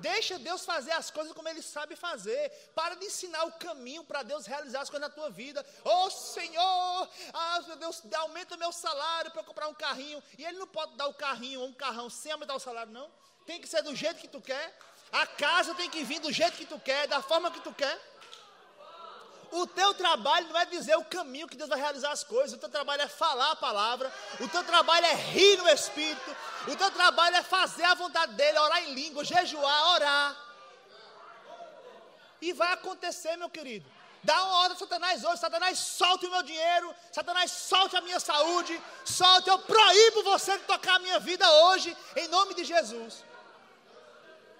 [0.00, 2.50] Deixa Deus fazer as coisas como Ele sabe fazer.
[2.74, 5.64] Para de ensinar o caminho para Deus realizar as coisas na tua vida.
[5.84, 10.22] Oh Senhor, ah, meu Deus, aumenta meu salário para comprar um carrinho.
[10.38, 13.10] E Ele não pode dar o carrinho ou um carrão sem aumentar o salário, não.
[13.44, 14.78] Tem que ser do jeito que tu quer.
[15.12, 18.09] A casa tem que vir do jeito que tu quer, da forma que tu quer.
[19.52, 22.52] O teu trabalho não é dizer o caminho que Deus vai realizar as coisas.
[22.56, 24.12] O teu trabalho é falar a palavra.
[24.38, 26.36] O teu trabalho é rir no Espírito.
[26.68, 30.36] O teu trabalho é fazer a vontade dele, orar em língua, jejuar, orar.
[32.40, 33.90] E vai acontecer, meu querido.
[34.22, 35.38] Dá uma ordem Satanás hoje.
[35.38, 36.94] Satanás, solte o meu dinheiro.
[37.10, 38.80] Satanás, solte a minha saúde.
[39.04, 43.24] Solte, eu proíbo você de tocar a minha vida hoje, em nome de Jesus.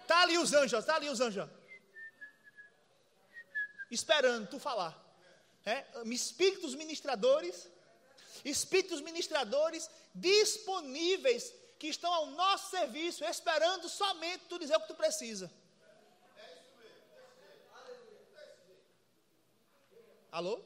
[0.03, 1.60] Está ali os anjos, está ali os anjos
[3.91, 4.97] esperando tu falar.
[5.65, 5.85] É?
[6.07, 7.69] Espíritos ministradores,
[8.45, 14.95] espíritos ministradores disponíveis que estão ao nosso serviço, esperando somente tu dizer o que tu
[14.95, 15.51] precisa.
[20.31, 20.63] Alô?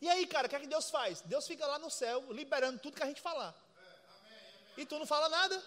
[0.00, 1.20] E aí, cara, o que é que Deus faz?
[1.20, 3.54] Deus fica lá no céu, liberando tudo que a gente falar.
[4.76, 5.62] E tu não fala nada?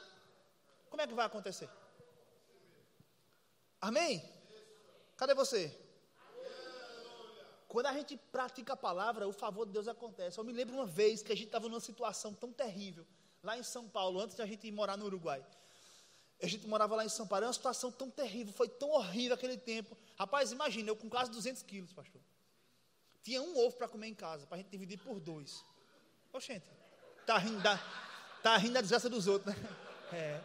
[0.89, 1.69] Como é que vai acontecer?
[3.79, 4.34] Amém?
[5.17, 5.75] Cadê você?
[7.67, 10.37] Quando a gente pratica a palavra, o favor de Deus acontece.
[10.37, 13.05] Eu me lembro uma vez que a gente estava numa situação tão terrível,
[13.43, 15.45] lá em São Paulo, antes de a gente ir morar no Uruguai.
[16.41, 19.35] A gente morava lá em São Paulo, era uma situação tão terrível, foi tão horrível
[19.35, 19.97] aquele tempo.
[20.17, 22.21] Rapaz, imagina, eu com quase 200 quilos, pastor.
[23.23, 25.63] Tinha um ovo para comer em casa, para a gente dividir por dois.
[26.31, 26.69] Oxente,
[27.25, 27.77] tá rindo da,
[28.43, 29.61] tá rindo da desgraça dos outros, né?
[30.13, 30.39] É.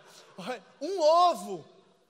[0.80, 1.64] Um ovo,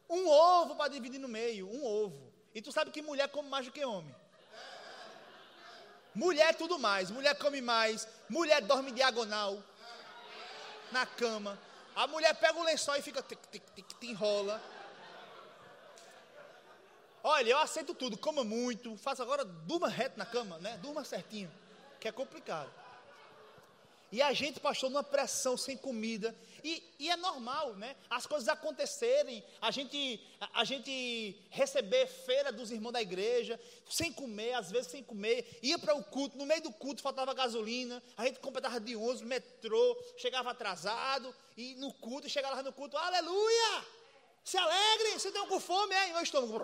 [0.08, 2.29] um ovo para dividir no meio, um ovo.
[2.54, 4.14] E tu sabe que mulher come mais do que homem.
[6.14, 7.10] Mulher é tudo mais.
[7.10, 8.06] Mulher come mais.
[8.28, 9.62] Mulher dorme diagonal.
[10.90, 11.58] Na cama.
[11.94, 13.22] A mulher pega o lençol e fica.
[13.22, 14.60] Tic, tic, tic, enrola.
[17.22, 18.18] Olha, eu aceito tudo.
[18.18, 18.96] Coma muito.
[18.96, 19.44] Faça agora.
[19.44, 20.76] Durma reto na cama, né?
[20.78, 21.52] Durma certinho.
[22.00, 22.70] Que é complicado.
[24.10, 26.34] E a gente, pastor, numa pressão sem comida.
[26.62, 27.96] E, e, é normal, né?
[28.08, 34.12] As coisas acontecerem, a gente, a, a, gente receber feira dos irmãos da igreja, sem
[34.12, 38.02] comer, às vezes sem comer, ia para o culto, no meio do culto faltava gasolina,
[38.16, 42.96] a gente completava de 11, metrô, chegava atrasado, e no culto, chegava lá no culto,
[42.96, 43.84] aleluia!
[44.44, 46.08] Se alegre, você tem com fome, é?
[46.08, 46.58] E meu estômago.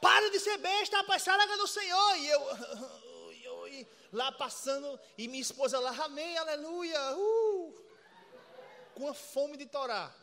[0.00, 2.16] Para de ser besta, rapaz, se alegra no Senhor.
[2.18, 2.40] E eu,
[3.54, 7.84] eu, lá passando, e minha esposa lá, amém, aleluia, uh,
[8.94, 10.14] com a fome de Torá.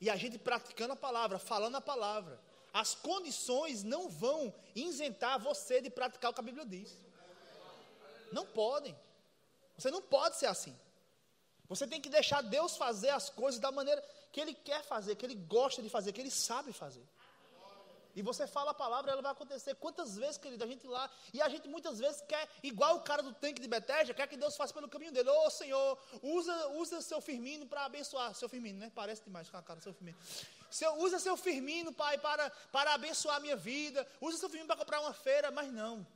[0.00, 2.40] E a gente praticando a palavra, falando a palavra.
[2.74, 6.90] as condições não vão isentar você de praticar o que a Bíblia diz.
[8.32, 8.98] Não podem.
[9.76, 10.74] Você não pode ser assim.
[11.68, 15.24] Você tem que deixar Deus fazer as coisas da maneira que Ele quer fazer, que
[15.24, 17.06] Ele gosta de fazer, que Ele sabe fazer.
[18.14, 19.74] E você fala a palavra, ela vai acontecer.
[19.76, 23.22] Quantas vezes, querido, a gente lá, e a gente muitas vezes quer, igual o cara
[23.22, 25.30] do tanque de Betesda, quer que Deus faça pelo caminho dele.
[25.30, 28.34] Ô oh, Senhor, usa, usa seu Firmino para abençoar.
[28.34, 28.92] Seu Firmino, né?
[28.94, 30.18] Parece demais com a cara do seu Firmino.
[30.70, 34.06] Seu, usa seu Firmino, Pai, para, para abençoar a minha vida.
[34.20, 36.06] Usa seu Firmino para comprar uma feira, mas não.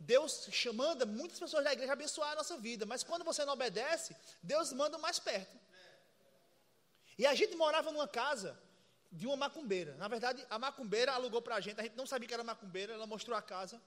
[0.00, 4.14] Deus manda muitas pessoas da igreja abençoar a nossa vida, mas quando você não obedece,
[4.42, 5.56] Deus manda mais perto.
[7.18, 8.58] E a gente morava numa casa
[9.16, 9.94] de uma macumbeira.
[9.96, 12.92] Na verdade, a macumbeira alugou para a gente, a gente não sabia que era macumbeira,
[12.92, 13.80] ela mostrou a casa.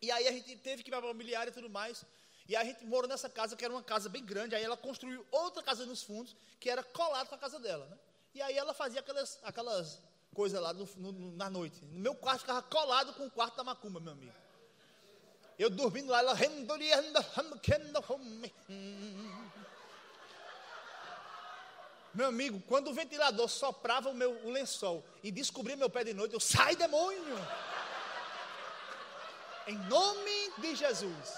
[0.00, 2.04] E aí a gente teve que ir para a familiar e tudo mais.
[2.46, 4.54] E a gente morou nessa casa, que era uma casa bem grande.
[4.54, 7.86] Aí ela construiu outra casa nos fundos, que era colado com a casa dela.
[7.86, 7.98] Né?
[8.34, 9.98] E aí ela fazia aquelas, aquelas
[10.34, 11.82] coisas lá no, no, na noite.
[11.86, 14.32] No meu quarto ficava colado com o quarto da macumba, meu amigo.
[15.58, 16.34] Eu dormindo lá, ela.
[22.14, 26.14] Meu amigo, quando o ventilador soprava o meu o lençol e descobria meu pé de
[26.14, 27.36] noite, eu sai demônio!
[29.66, 31.34] Em nome de Jesus.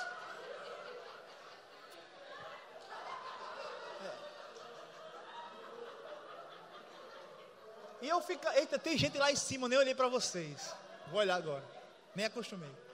[8.02, 10.74] E eu fico, eita, tem gente lá em cima, nem olhei para vocês.
[11.10, 11.64] Vou olhar agora.
[12.14, 12.85] Nem acostumei.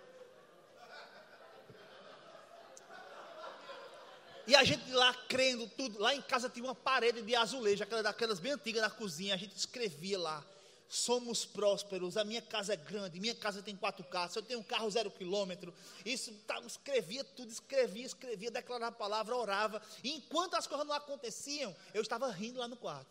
[4.46, 6.00] E a gente lá crendo tudo.
[6.00, 9.34] Lá em casa tinha uma parede de azulejo, aquela daquelas bem antigas na cozinha.
[9.34, 10.44] A gente escrevia lá.
[10.88, 14.62] Somos prósperos, a minha casa é grande, minha casa tem quatro casas, eu tenho um
[14.62, 15.72] carro zero quilômetro.
[16.04, 19.80] Isso, tá, escrevia tudo, escrevia, escrevia, declarava a palavra, orava.
[20.04, 23.08] E enquanto as coisas não aconteciam, eu estava rindo lá no quarto.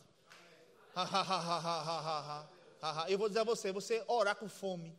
[3.09, 4.95] eu vou dizer a você, você orar com fome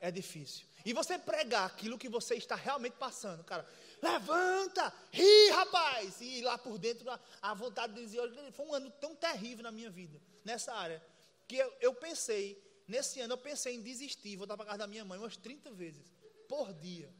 [0.00, 0.66] é difícil.
[0.84, 3.66] E você pregar aquilo que você está realmente passando, cara,
[4.02, 6.20] levanta, ri, rapaz.
[6.20, 7.06] E lá por dentro,
[7.42, 8.20] a vontade de dizer,
[8.52, 11.02] foi um ano tão terrível na minha vida, nessa área,
[11.46, 15.04] que eu, eu pensei, nesse ano eu pensei em desistir, voltar para casa da minha
[15.04, 16.12] mãe umas 30 vezes,
[16.48, 17.12] por dia.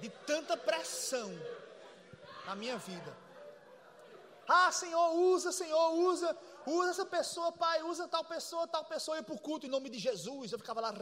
[0.00, 1.30] De tanta pressão
[2.44, 3.16] na minha vida.
[4.48, 6.36] Ah, Senhor, usa, Senhor, usa.
[6.66, 9.90] Usa essa pessoa, pai, usa tal pessoa, tal pessoa, eu para o culto em nome
[9.90, 10.52] de Jesus.
[10.52, 10.92] Eu ficava lá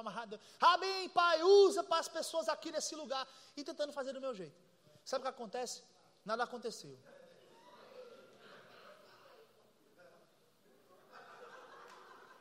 [0.00, 0.40] amarrada.
[0.60, 3.26] Amém, pai, usa para as pessoas aqui nesse lugar.
[3.56, 4.56] E tentando fazer do meu jeito.
[5.04, 5.82] Sabe o que acontece?
[6.24, 6.98] Nada aconteceu.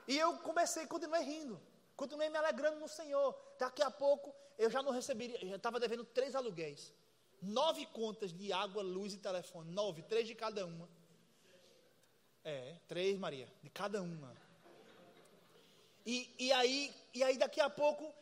[0.07, 1.61] E eu comecei, continuei rindo,
[1.95, 3.35] continuei me alegrando no Senhor.
[3.57, 6.93] Daqui a pouco eu já não receberia, eu já estava devendo três aluguéis,
[7.41, 10.89] nove contas de água, luz e telefone, nove, três de cada uma.
[12.43, 14.35] É, três, Maria, de cada uma.
[16.05, 18.13] E, e, aí, e aí, daqui a pouco,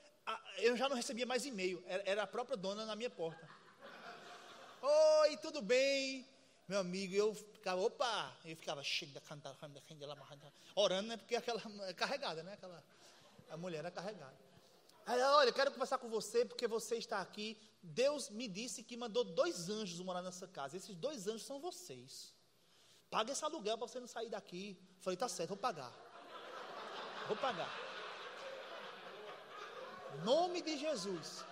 [0.58, 3.50] eu já não recebia mais e-mail, era, a própria dona na minha porta.
[4.82, 6.28] Oi, tudo bem?
[6.68, 9.58] Meu amigo, eu ficava, opa, eu ficava cheio da cantar,
[10.76, 11.18] orando, né?
[11.18, 12.54] Porque aquela é carregada, né?
[12.54, 12.84] Aquela,
[13.50, 14.36] a mulher era carregada.
[15.08, 17.58] Olha, quero conversar com você porque você está aqui.
[17.82, 20.78] Deus me disse que mandou dois anjos morar nessa casa.
[20.78, 22.34] Esses dois anjos são vocês.
[23.12, 24.80] Paga esse aluguel para você não sair daqui.
[25.02, 25.92] Falei, tá certo, vou pagar.
[27.28, 27.70] Vou pagar.
[30.24, 31.44] Nome de Jesus.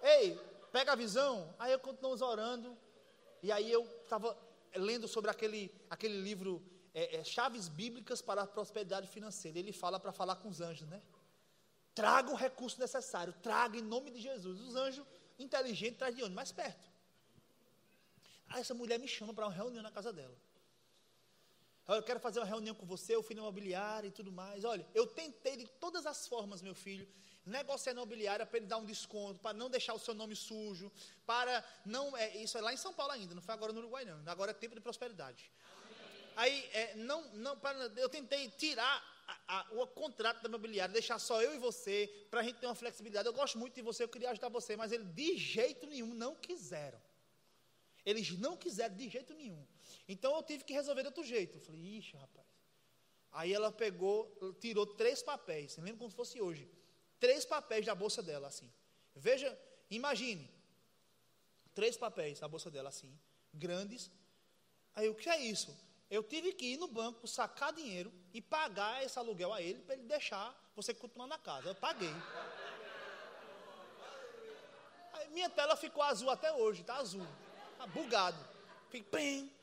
[0.00, 0.38] Ei,
[0.70, 1.52] pega a visão.
[1.58, 2.78] Aí eu continuo orando.
[3.42, 4.38] E aí eu estava
[4.76, 6.62] lendo sobre aquele, aquele livro
[6.94, 9.58] é, é, Chaves Bíblicas para a Prosperidade Financeira.
[9.58, 11.02] Ele fala para falar com os anjos, né?
[11.94, 13.32] Traga o recurso necessário.
[13.42, 14.60] Traga em nome de Jesus.
[14.60, 15.04] Os anjos
[15.36, 16.34] inteligentes trazem de onde?
[16.34, 16.95] Mais perto.
[18.48, 20.36] Aí essa mulher me chama para uma reunião na casa dela.
[21.88, 24.64] Eu quero fazer uma reunião com você, eu fui na imobiliária e tudo mais.
[24.64, 27.06] Olha, eu tentei de todas as formas, meu filho,
[27.44, 30.90] negociar na imobiliária para ele dar um desconto, para não deixar o seu nome sujo,
[31.24, 32.16] para não.
[32.16, 34.20] É, isso é lá em São Paulo ainda, não foi agora no Uruguai, não.
[34.26, 35.50] Agora é tempo de prosperidade.
[36.34, 39.02] Aí, é, não, não, para, eu tentei tirar
[39.46, 42.66] a, a, o contrato da imobiliária, deixar só eu e você, para a gente ter
[42.66, 43.26] uma flexibilidade.
[43.26, 46.34] Eu gosto muito de você, eu queria ajudar você, mas ele de jeito nenhum não
[46.34, 47.00] quiseram.
[48.06, 49.66] Eles não quiseram de jeito nenhum.
[50.08, 51.56] Então eu tive que resolver de outro jeito.
[51.56, 52.46] Eu falei, ixi, rapaz.
[53.32, 56.70] Aí ela pegou, tirou três papéis, lembro como se fosse hoje.
[57.18, 58.72] Três papéis da bolsa dela, assim.
[59.14, 59.58] Veja,
[59.90, 60.48] imagine.
[61.74, 63.12] Três papéis da bolsa dela, assim,
[63.52, 64.10] grandes.
[64.94, 65.76] Aí o que é isso?
[66.08, 69.94] Eu tive que ir no banco, sacar dinheiro e pagar esse aluguel a ele para
[69.96, 71.68] ele deixar você continuar na casa.
[71.68, 72.14] Eu paguei.
[75.32, 77.26] minha tela ficou azul até hoje, tá azul.
[77.78, 78.38] Tá bugado.
[78.90, 79.56] Fiquei, bem.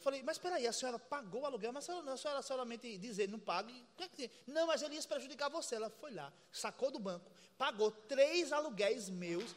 [0.00, 2.96] Falei, mas espera aí, a senhora pagou o aluguel, mas a senhora, a senhora solamente
[2.98, 3.86] dizer, não pague.
[3.98, 4.30] É?
[4.46, 5.74] Não, mas ele ia prejudicar você.
[5.74, 9.54] Ela foi lá, sacou do banco, pagou três aluguéis meus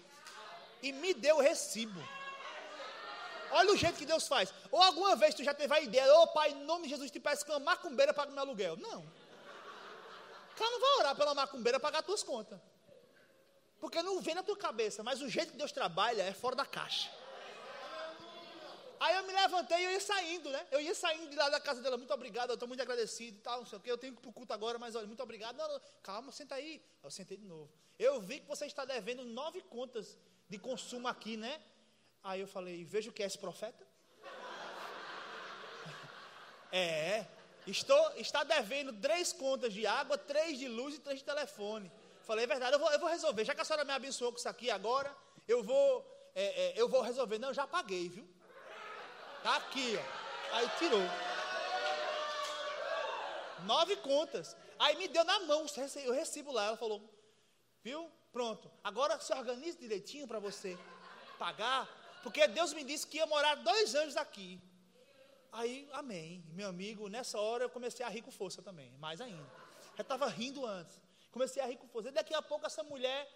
[0.81, 2.01] e me deu o recibo.
[3.51, 4.53] Olha o jeito que Deus faz.
[4.71, 7.11] Ou alguma vez tu já teve a ideia, ô oh, pai, em nome de Jesus,
[7.11, 8.77] te peço que uma macumbeira pague meu aluguel.
[8.77, 9.01] Não.
[9.01, 12.59] O cara não vai orar pela macumbeira pagar tuas contas.
[13.79, 16.65] Porque não vem na tua cabeça, mas o jeito que Deus trabalha é fora da
[16.65, 17.11] caixa.
[19.01, 20.63] Aí eu me levantei e eu ia saindo, né?
[20.69, 23.41] Eu ia saindo de lá da casa dela, muito obrigado, eu estou muito agradecido e
[23.41, 23.89] tal, não sei o quê.
[23.89, 25.57] Eu tenho que ir para o culto agora, mas olha, muito obrigado.
[25.57, 26.79] Não, não, calma, senta aí.
[27.03, 27.67] Eu sentei de novo.
[27.97, 31.59] Eu vi que você está devendo nove contas de consumo aqui, né?
[32.23, 33.83] Aí eu falei, veja o que é esse profeta.
[36.71, 37.25] é,
[37.65, 41.91] estou, está devendo três contas de água, três de luz e três de telefone.
[42.21, 43.45] Falei, é verdade, eu vou, eu vou resolver.
[43.45, 45.11] Já que a senhora me abençoou com isso aqui agora,
[45.47, 47.39] eu vou, é, é, eu vou resolver.
[47.39, 48.40] Não, eu já paguei, viu?
[49.43, 50.55] Tá aqui, ó.
[50.55, 51.01] Aí tirou.
[53.65, 54.55] Nove contas.
[54.77, 56.65] Aí me deu na mão o recibo lá.
[56.67, 57.01] Ela falou,
[57.83, 58.09] viu?
[58.31, 58.71] Pronto.
[58.83, 60.77] Agora se organize direitinho para você
[61.39, 61.87] pagar.
[62.23, 64.61] Porque Deus me disse que ia morar dois anos aqui.
[65.51, 66.43] Aí, amém.
[66.53, 68.91] Meu amigo, nessa hora eu comecei a rir com força também.
[68.99, 69.45] Mais ainda.
[69.95, 70.99] Já estava rindo antes.
[71.31, 72.09] Comecei a rir com força.
[72.09, 73.27] E daqui a pouco essa mulher,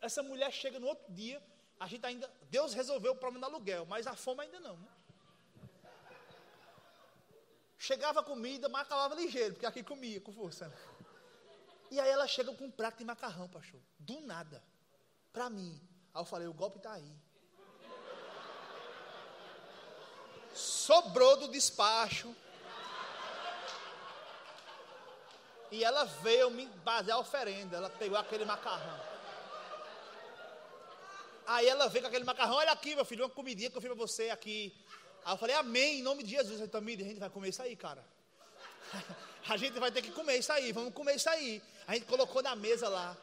[0.00, 1.42] essa mulher chega no outro dia.
[1.78, 4.76] A gente ainda, Deus resolveu o problema do aluguel, mas a fome ainda não.
[4.76, 4.88] Né?
[7.82, 10.70] Chegava comida, mas ligeiro, porque aqui comia com força.
[11.90, 13.80] E aí ela chega com um prato de macarrão, pastor.
[13.98, 14.62] Do nada.
[15.32, 15.80] Para mim.
[16.12, 17.10] Aí eu falei, o golpe está aí.
[20.52, 22.36] Sobrou do despacho.
[25.70, 27.78] E ela veio me basear a oferenda.
[27.78, 29.00] Ela pegou aquele macarrão.
[31.46, 32.56] Aí ela veio com aquele macarrão.
[32.56, 34.76] Olha aqui, meu filho, uma comidinha que eu fiz para você aqui.
[35.24, 36.60] Aí eu falei, amém, em nome de Jesus.
[36.60, 38.04] Então, a gente vai comer isso aí, cara.
[39.48, 41.62] A gente vai ter que comer isso aí, vamos comer isso aí.
[41.86, 43.16] A gente colocou na mesa lá,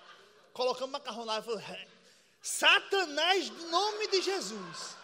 [0.51, 1.61] colocamos macarrão lá e falou:
[2.41, 4.95] Satanás, em nome de Jesus,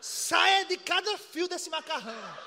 [0.00, 2.38] saia de cada fio desse macarrão.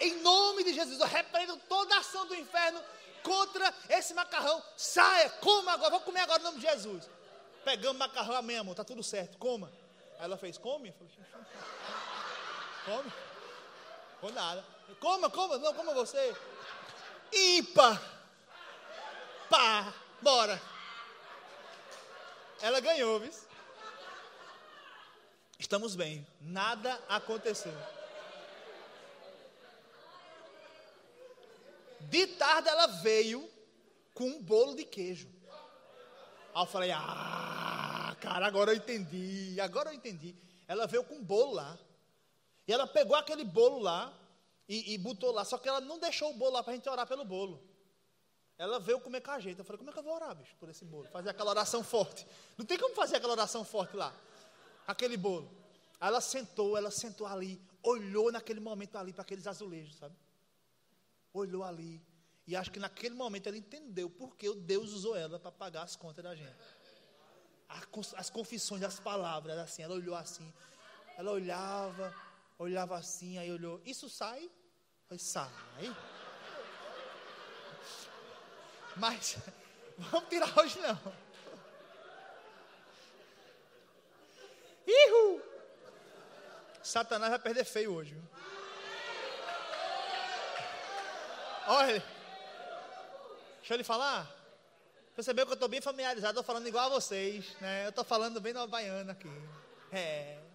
[0.00, 2.82] Em nome de Jesus, eu repreendo toda a ação do inferno
[3.22, 4.62] contra esse macarrão.
[4.76, 7.10] Saia, coma agora, vou comer agora em nome de Jesus.
[7.64, 9.70] Pegamos macarrão, amém, amor, tá tudo certo, coma.
[10.18, 10.88] Aí ela fez, come?
[10.88, 11.12] Eu falei,
[12.88, 14.32] Come.
[14.32, 14.64] Nada.
[14.98, 16.34] Coma, coma, não, coma você.
[17.30, 18.00] Ímpar.
[19.50, 20.60] Pá, bora.
[22.62, 23.30] Ela ganhou, viu?
[25.58, 26.26] Estamos bem.
[26.40, 27.74] Nada aconteceu.
[32.00, 33.50] De tarde ela veio
[34.14, 35.28] com um bolo de queijo.
[36.54, 39.60] Aí eu falei, ah, cara, agora eu entendi.
[39.60, 40.34] Agora eu entendi.
[40.66, 41.78] Ela veio com um bolo lá.
[42.68, 44.12] E ela pegou aquele bolo lá
[44.68, 45.42] e, e botou lá.
[45.42, 47.66] Só que ela não deixou o bolo lá para a gente orar pelo bolo.
[48.58, 49.58] Ela veio comer com a gente.
[49.58, 51.08] Eu falei, como é que eu vou orar, bicho, por esse bolo?
[51.08, 52.26] Fazer aquela oração forte.
[52.58, 54.14] Não tem como fazer aquela oração forte lá.
[54.86, 55.50] Aquele bolo.
[55.98, 60.14] Aí ela sentou, ela sentou ali, olhou naquele momento ali para aqueles azulejos, sabe?
[61.32, 62.02] Olhou ali.
[62.46, 66.22] E acho que naquele momento ela entendeu porque Deus usou ela para pagar as contas
[66.22, 66.56] da gente.
[68.16, 70.52] As confissões, as palavras, assim, ela olhou assim.
[71.16, 72.14] Ela olhava,
[72.58, 74.50] olhava assim, aí olhou, isso sai?
[75.06, 75.50] Falei, sai.
[78.96, 79.38] Mas
[79.96, 81.28] vamos tirar hoje não.
[84.86, 85.42] Ihu!
[86.82, 88.14] Satanás vai perder feio hoje.
[88.14, 88.22] Viu?
[91.66, 92.02] Olha,
[93.58, 94.26] deixa eu lhe falar.
[95.14, 97.84] Percebeu que eu estou bem familiarizado, estou falando igual a vocês, né?
[97.84, 99.28] Eu estou falando bem nova baiana aqui.
[99.92, 100.47] É.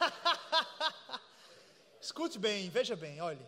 [2.00, 3.44] Escute bem, veja bem, olhe.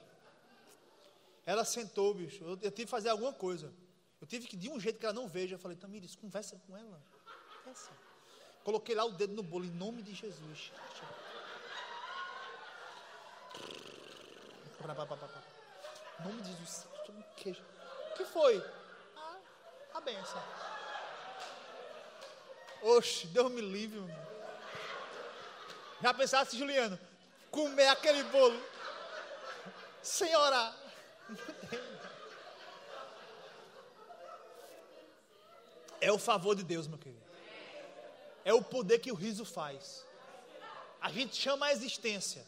[1.47, 2.45] Ela sentou, bicho.
[2.45, 3.73] Eu, eu, tive que fazer alguma coisa.
[4.21, 6.77] Eu tive que, de um jeito que ela não veja, eu falei, Tamires, conversa com
[6.77, 7.01] ela.
[7.59, 7.91] Conversa.
[8.65, 10.73] Coloquei lá o dedo no bolo, em nome de Jesus.
[16.21, 16.87] Em nome de Jesus.
[17.37, 17.63] Queijo.
[18.13, 18.63] O que foi?
[19.17, 19.37] Ah,
[19.95, 20.43] a benção.
[22.83, 24.38] Oxe, Deus me livre, meu.
[26.01, 26.99] Já pensasse, Juliano,
[27.51, 28.61] comer aquele bolo
[30.03, 30.77] sem orar?
[36.01, 37.21] É o favor de Deus, meu querido.
[38.45, 40.07] É o poder que o riso faz.
[41.01, 42.45] A gente chama a existência.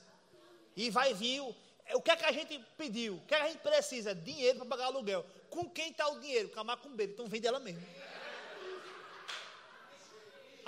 [0.76, 1.40] E vai vir.
[1.40, 1.54] O,
[1.94, 3.16] o que é que a gente pediu?
[3.16, 4.14] O que, é que a gente precisa?
[4.14, 5.26] Dinheiro para pagar aluguel.
[5.50, 6.48] Com quem está o dinheiro?
[6.50, 7.12] Com a macumbeira.
[7.12, 7.84] Então vende ela mesmo.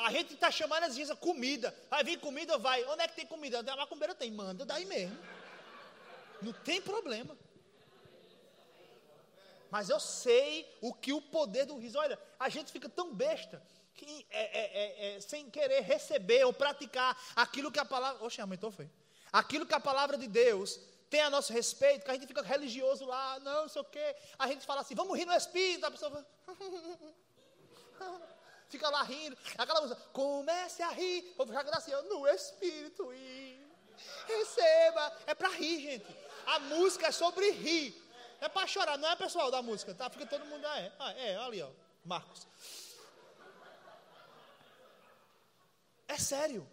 [0.03, 1.75] A gente está chamando as vezes comida.
[1.89, 2.85] Vai vir comida, vai.
[2.85, 3.61] Onde é que tem comida?
[3.61, 5.17] A macumbeira tem, manda daí mesmo.
[6.41, 7.37] Não tem problema.
[9.71, 11.99] Mas eu sei o que o poder do riso.
[11.99, 13.63] Olha, a gente fica tão besta
[13.95, 18.25] que é, é, é, é sem querer receber ou praticar aquilo que a palavra.
[18.25, 18.91] Oxe, aumentou, foi?
[19.33, 23.05] Aquilo que a palavra de Deus tem a nosso respeito, que a gente fica religioso
[23.05, 24.17] lá, não, não sei o quê.
[24.39, 26.27] A gente fala assim, vamos rir no espírito, a pessoa
[28.73, 29.37] fica lá rindo.
[29.57, 33.61] Aquela música, comece a rir, vou ficar assim, no espírito e
[34.27, 35.13] receba.
[35.27, 36.17] É para rir, gente.
[36.47, 38.03] A música é sobre rir.
[38.41, 40.11] É para chorar, não é pessoal da música, tá?
[40.11, 40.67] Fica todo mundo.
[40.67, 41.71] Ah, é, ah, é ali, ó,
[42.05, 42.47] Marcos.
[46.09, 46.69] É sério.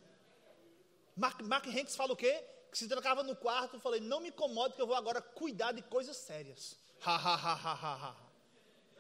[1.16, 2.44] Mark, Mark Hanks fala o quê?
[2.72, 5.82] Que se trancava no quarto, falei, não me incomode que eu vou agora cuidar de
[5.82, 6.76] coisas sérias.
[7.06, 8.29] Ha, ha, ha, ha, ha, ha.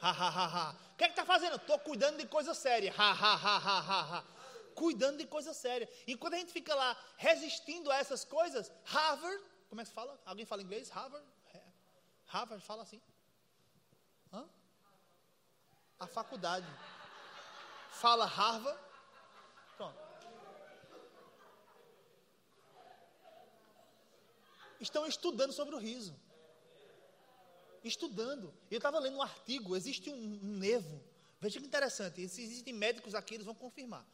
[0.01, 0.75] Ha, ha, ha, ha.
[0.93, 1.55] O que é que está fazendo?
[1.55, 2.93] Estou cuidando de coisa séria.
[2.97, 4.23] Ha, ha, ha, ha, ha, ha.
[4.75, 5.89] Cuidando de coisa séria.
[6.07, 10.19] Enquanto a gente fica lá resistindo a essas coisas, Harvard, como é que se fala?
[10.25, 10.89] Alguém fala inglês?
[10.89, 11.25] Harvard?
[12.27, 13.01] Harvard fala assim.
[14.31, 14.47] Hã?
[15.99, 16.67] A faculdade.
[17.91, 18.79] Fala Harvard.
[24.79, 26.15] Estão estudando sobre o riso.
[27.83, 28.53] Estudando.
[28.69, 31.01] Eu estava lendo um artigo, existe um, um nevo.
[31.39, 32.21] Veja que interessante.
[32.21, 34.05] Existem médicos aqui, eles vão confirmar.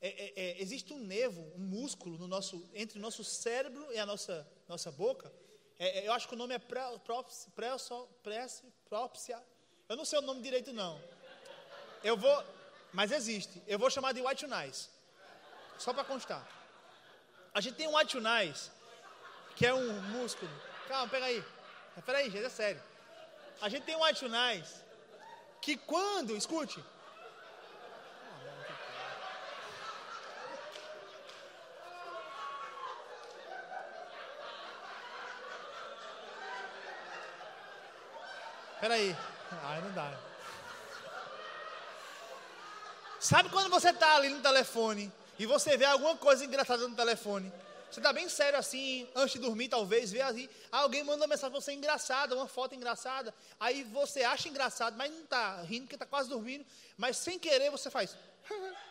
[0.00, 3.98] É, é, é, existe um nevo, um músculo no nosso, entre o nosso cérebro e
[3.98, 5.30] a nossa, nossa boca,
[5.80, 7.50] é, é, eu acho que o nome é própsia.
[9.88, 11.00] Eu não sei o nome direito, não.
[12.04, 12.44] Eu vou.
[12.92, 13.62] Mas existe.
[13.66, 14.90] Eu vou chamar de white nice.
[15.78, 16.46] Só para constar.
[17.54, 18.70] A gente tem um white nice,
[19.56, 20.50] que é um músculo.
[20.86, 21.42] Calma, pega aí.
[21.96, 22.82] Espera aí, gente, é sério.
[23.60, 24.74] A gente tem um nice,
[25.60, 26.36] que quando.
[26.36, 26.82] Escute.
[38.80, 39.14] Peraí.
[39.62, 40.10] Ai, não dá.
[43.18, 47.52] Sabe quando você está ali no telefone e você vê alguma coisa engraçada no telefone?
[47.90, 51.50] Você está bem sério assim, antes de dormir, talvez, vê assim, alguém manda uma mensagem
[51.50, 55.96] para você engraçada, uma foto engraçada, aí você acha engraçado, mas não está rindo, porque
[55.96, 56.64] está quase dormindo,
[56.96, 58.16] mas sem querer você faz.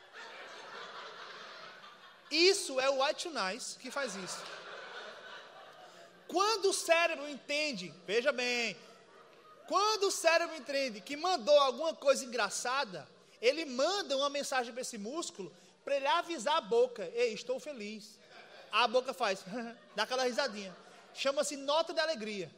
[2.30, 4.40] Isso é o white nice que faz isso.
[6.28, 8.78] Quando o cérebro entende, veja bem,
[9.68, 13.08] quando o cérebro entende que mandou alguma coisa engraçada,
[13.42, 15.52] ele manda uma mensagem para esse músculo
[15.84, 18.19] para ele avisar a boca: Ei, estou feliz.
[18.72, 19.44] A boca faz,
[19.96, 20.76] dá aquela risadinha.
[21.14, 22.52] Chama-se nota de alegria.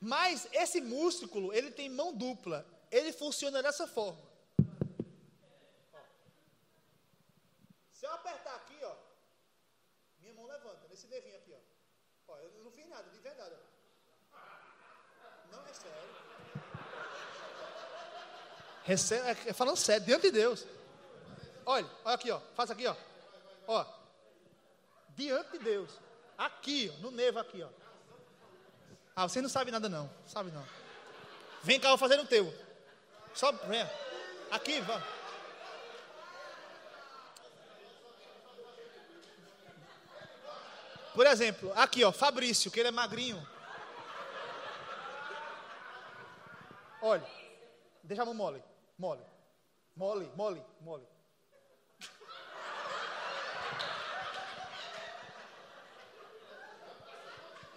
[0.00, 2.64] Mas esse músculo, ele tem mão dupla.
[2.90, 4.18] Ele funciona dessa forma.
[7.92, 8.94] Se eu apertar aqui, ó,
[10.20, 12.32] minha mão levanta, nesse nevinho aqui, ó.
[12.32, 13.54] ó eu não fiz nada, de verdade.
[13.54, 14.38] Ó.
[15.50, 16.08] Não, é sério.
[18.84, 20.64] Recebe, é, é falando sério, diante de Deus.
[21.66, 22.40] Olha, olha aqui, ó.
[22.54, 22.96] Faça aqui, ó.
[23.66, 23.97] Ó.
[25.18, 25.90] Diante de Deus.
[26.38, 27.68] Aqui, ó, no nevo aqui, ó.
[29.16, 30.08] Ah, você não sabe nada não.
[30.24, 30.64] Sabe não.
[31.60, 32.54] Vem cá, eu vou fazer no teu.
[33.34, 33.84] Só, vem.
[34.48, 35.02] Aqui, vá.
[41.12, 43.44] Por exemplo, aqui, ó, Fabrício, que ele é magrinho.
[47.02, 47.28] Olha,
[48.04, 48.62] deixa a mão mole,
[48.96, 49.24] mole,
[49.96, 51.17] mole, mole, mole.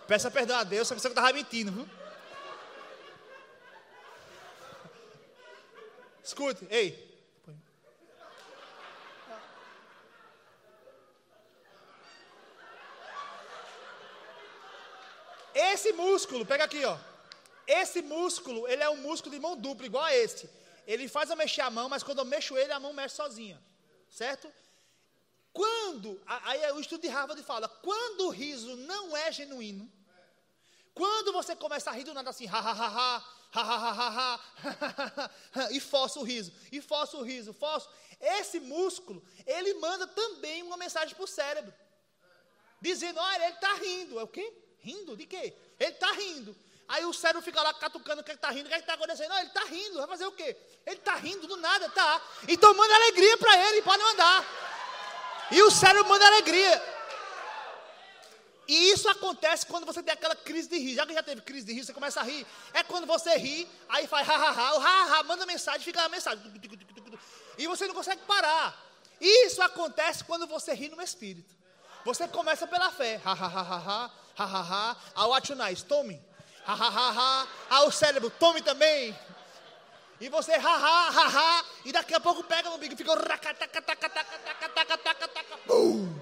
[0.08, 1.90] Peça perdão a Deus, você pensou que estava mentindo, viu?
[6.24, 7.12] Escute, ei.
[15.54, 16.98] Esse músculo, pega aqui, ó.
[17.68, 20.50] Esse músculo, ele é um músculo de mão dupla, igual a esse.
[20.86, 23.62] Ele faz eu mexer a mão, mas quando eu mexo ele, a mão mexe sozinha.
[24.10, 24.52] Certo?
[25.54, 29.92] Quando, aí é o estudo de Harvard fala, quando o riso não é genuíno,
[30.94, 33.24] quando você começa a rir do nada assim, ha ha ha ha,
[33.54, 37.90] ha ha ha ha, ha, e força o riso, e força o riso, força,
[38.20, 41.74] esse músculo, ele manda também uma mensagem para o cérebro,
[42.80, 44.54] dizendo, olha, ele está rindo, é o quê?
[44.80, 45.54] Rindo de quê?
[45.80, 46.56] Ele está rindo.
[46.88, 49.30] Aí o cérebro fica lá catucando o que está rindo, o que está acontecendo?
[49.30, 50.58] Não, ele está rindo, vai fazer o quê?
[50.86, 52.22] Ele está rindo do nada, tá.
[52.48, 54.71] Então manda alegria para ele, pode mandar.
[55.52, 56.82] E o cérebro manda alegria.
[58.68, 60.96] E isso acontece quando você tem aquela crise de rir.
[60.96, 62.48] Já que já teve crise de rir, você começa a rir.
[62.74, 66.02] É quando você ri, aí faz ha ha ha, o ha ha manda mensagem, fica
[66.02, 66.42] a mensagem.
[67.58, 68.80] E você não consegue parar.
[69.20, 71.54] Isso acontece quando você ri no espírito.
[72.06, 73.22] Você começa pela fé.
[73.24, 74.98] Ha, ha, ha, ha, ha, ha, ha, ha.
[75.14, 75.32] Ao
[75.88, 76.20] tome.
[76.66, 77.48] Ha, ha, ha, ha.
[77.70, 79.16] Ao cérebro, tome também.
[80.22, 81.66] E você, ha, ha, ha, ha.
[81.84, 83.12] E daqui a pouco pega no bico e fica.
[85.66, 86.22] Bum.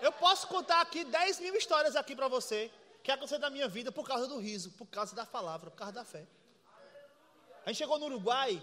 [0.00, 2.70] Eu posso contar aqui 10 mil histórias aqui para você
[3.02, 5.92] que aconteceu na minha vida por causa do riso, por causa da palavra, por causa
[5.92, 6.24] da fé.
[7.66, 8.62] A gente chegou no Uruguai,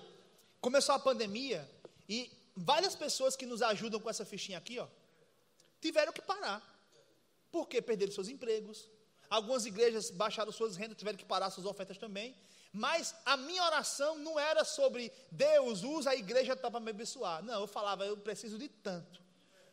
[0.61, 1.69] começou a pandemia
[2.07, 4.87] e várias pessoas que nos ajudam com essa fichinha aqui, ó,
[5.81, 6.76] tiveram que parar.
[7.51, 8.89] Porque perderam seus empregos.
[9.29, 12.35] Algumas igrejas baixaram suas rendas, tiveram que parar suas ofertas também.
[12.71, 17.43] Mas a minha oração não era sobre Deus usa a igreja para me abençoar.
[17.43, 19.21] Não, eu falava, eu preciso de tanto.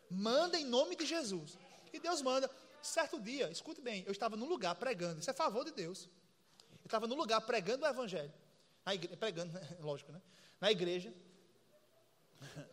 [0.09, 1.57] Manda em nome de Jesus.
[1.93, 2.49] E Deus manda.
[2.81, 6.07] Certo dia, escute bem, eu estava num lugar pregando, isso é favor de Deus.
[6.83, 8.31] Eu estava num lugar pregando o evangelho.
[8.85, 10.21] Na igreja, pregando, lógico, né?
[10.61, 11.11] Na igreja.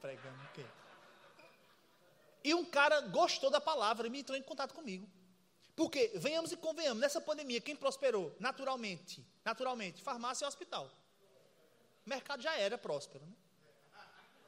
[0.00, 0.64] pregando o quê?
[2.42, 5.08] E um cara gostou da palavra e me entrou em contato comigo.
[5.76, 8.34] Porque, venhamos e convenhamos, nessa pandemia, quem prosperou?
[8.38, 10.90] Naturalmente, naturalmente, farmácia e hospital.
[12.04, 13.24] O mercado já era próspero.
[13.24, 13.32] Né?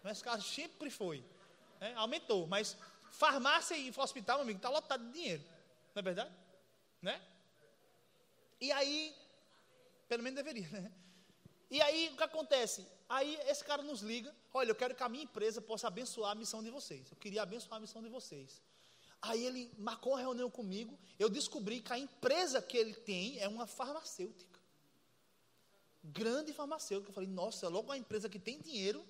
[0.02, 1.24] O mercado sempre foi.
[1.80, 1.94] Né?
[1.94, 2.76] Aumentou, mas
[3.12, 5.42] farmácia e hospital, meu amigo, está lotado de dinheiro.
[5.94, 6.34] Não é verdade?
[7.00, 7.22] Né?
[8.60, 9.14] E aí,
[10.08, 10.92] pelo menos deveria, né?
[11.70, 12.86] E aí, o que acontece?
[13.16, 16.34] Aí, esse cara nos liga, olha, eu quero que a minha empresa possa abençoar a
[16.34, 17.10] missão de vocês.
[17.10, 18.62] Eu queria abençoar a missão de vocês.
[19.20, 23.46] Aí ele marcou uma reunião comigo, eu descobri que a empresa que ele tem é
[23.46, 24.58] uma farmacêutica.
[26.02, 27.10] Grande farmacêutica.
[27.10, 29.06] Eu falei, nossa, logo uma empresa que tem dinheiro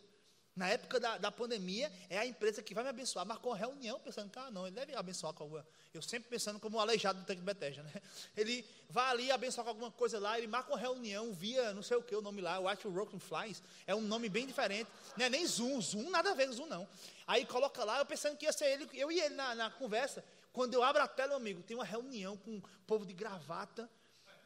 [0.55, 3.24] na época da, da pandemia, é a empresa que vai me abençoar.
[3.24, 5.66] Marcou uma reunião pensando, cara, não, ele deve abençoar com alguma.
[5.94, 7.92] Eu sempre pensando como o aleijado do tanque de Betesda, né?
[8.36, 11.96] Ele vai ali abençoar com alguma coisa lá, ele marca uma reunião via não sei
[11.96, 14.90] o que, o nome lá, White Rock Flies, é um nome bem diferente.
[15.16, 16.88] Não é nem Zoom, Zoom nada a ver com Zoom, não.
[17.26, 20.24] Aí coloca lá, eu pensando que ia ser ele, eu e ele na, na conversa.
[20.53, 23.88] Quando eu abro a tela, meu amigo, tem uma reunião com um povo de gravata,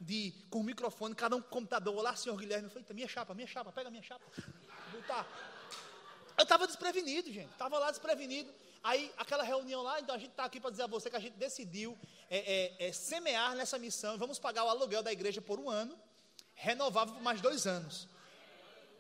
[0.01, 1.97] de, com o microfone, cada um com computador.
[1.97, 2.65] Olá, senhor Guilherme.
[2.67, 4.25] Eu falei, minha chapa, minha chapa, pega minha chapa.
[4.93, 5.27] Botar.
[6.37, 7.51] Eu estava desprevenido, gente.
[7.51, 8.53] Estava lá desprevenido.
[8.83, 11.21] Aí, aquela reunião lá, então a gente está aqui para dizer a você que a
[11.21, 11.99] gente decidiu
[12.31, 14.19] é, é, é, semear nessa missão.
[14.19, 15.99] Vamos pagar o aluguel da igreja por um ano,
[16.55, 18.09] renovável por mais dois anos.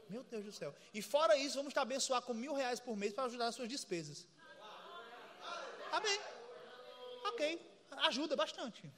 [0.08, 0.74] Meu Deus do céu.
[0.94, 3.68] E fora isso, vamos te abençoar com mil reais por mês para ajudar nas suas
[3.68, 4.26] despesas.
[5.92, 6.20] Amém.
[7.26, 7.60] Ok.
[8.08, 8.90] Ajuda bastante.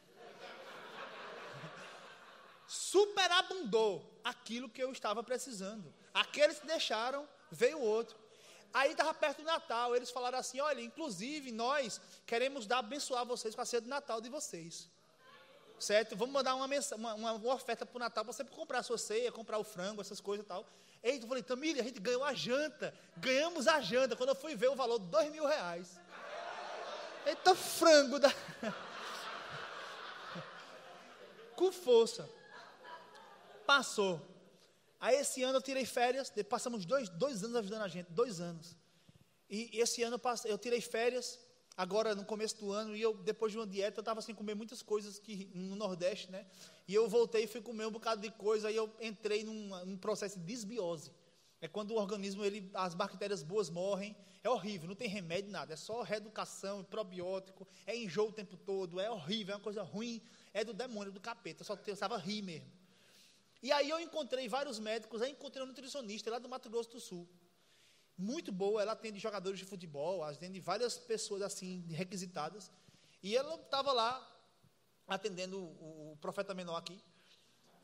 [2.66, 5.94] Superabundou aquilo que eu estava precisando.
[6.12, 8.27] Aqueles que deixaram, veio outro.
[8.72, 13.54] Aí estava perto do Natal, eles falaram assim: olha, inclusive nós queremos dar abençoar vocês
[13.54, 14.88] com a ceia do Natal de vocês.
[15.78, 16.16] Certo?
[16.16, 16.66] Vamos mandar uma,
[16.96, 20.00] uma, uma oferta para o Natal para você comprar a sua ceia, comprar o frango,
[20.00, 20.66] essas coisas e tal.
[21.02, 22.92] Eita, eu falei, Tamília, a gente ganhou a janta.
[23.16, 24.16] Ganhamos a janta.
[24.16, 26.00] Quando eu fui ver o valor, dois mil reais.
[27.24, 28.32] Eita, frango da.
[31.54, 32.28] Com força.
[33.64, 34.20] Passou.
[35.00, 38.76] Aí esse ano eu tirei férias, passamos dois, dois anos ajudando a gente, dois anos.
[39.48, 41.38] E esse ano eu tirei férias,
[41.76, 44.54] agora no começo do ano, e eu, depois de uma dieta, eu estava sem comer
[44.54, 46.44] muitas coisas que, no Nordeste, né?
[46.88, 49.96] E eu voltei e fui comer um bocado de coisa, aí eu entrei num, num
[49.96, 51.12] processo de desbiose.
[51.60, 55.72] É quando o organismo, ele, as bactérias boas morrem, é horrível, não tem remédio, nada,
[55.72, 60.20] é só reeducação, probiótico, é enjoo o tempo todo, é horrível, é uma coisa ruim,
[60.52, 62.77] é do demônio, do capeta, só precisava rir mesmo.
[63.62, 67.00] E aí eu encontrei vários médicos, aí encontrei uma nutricionista lá do Mato Grosso do
[67.00, 67.28] Sul.
[68.16, 72.70] Muito boa, ela atende jogadores de futebol, atende várias pessoas assim, requisitadas.
[73.22, 74.10] E ela estava lá
[75.06, 77.00] atendendo o, o, profeta menor aqui.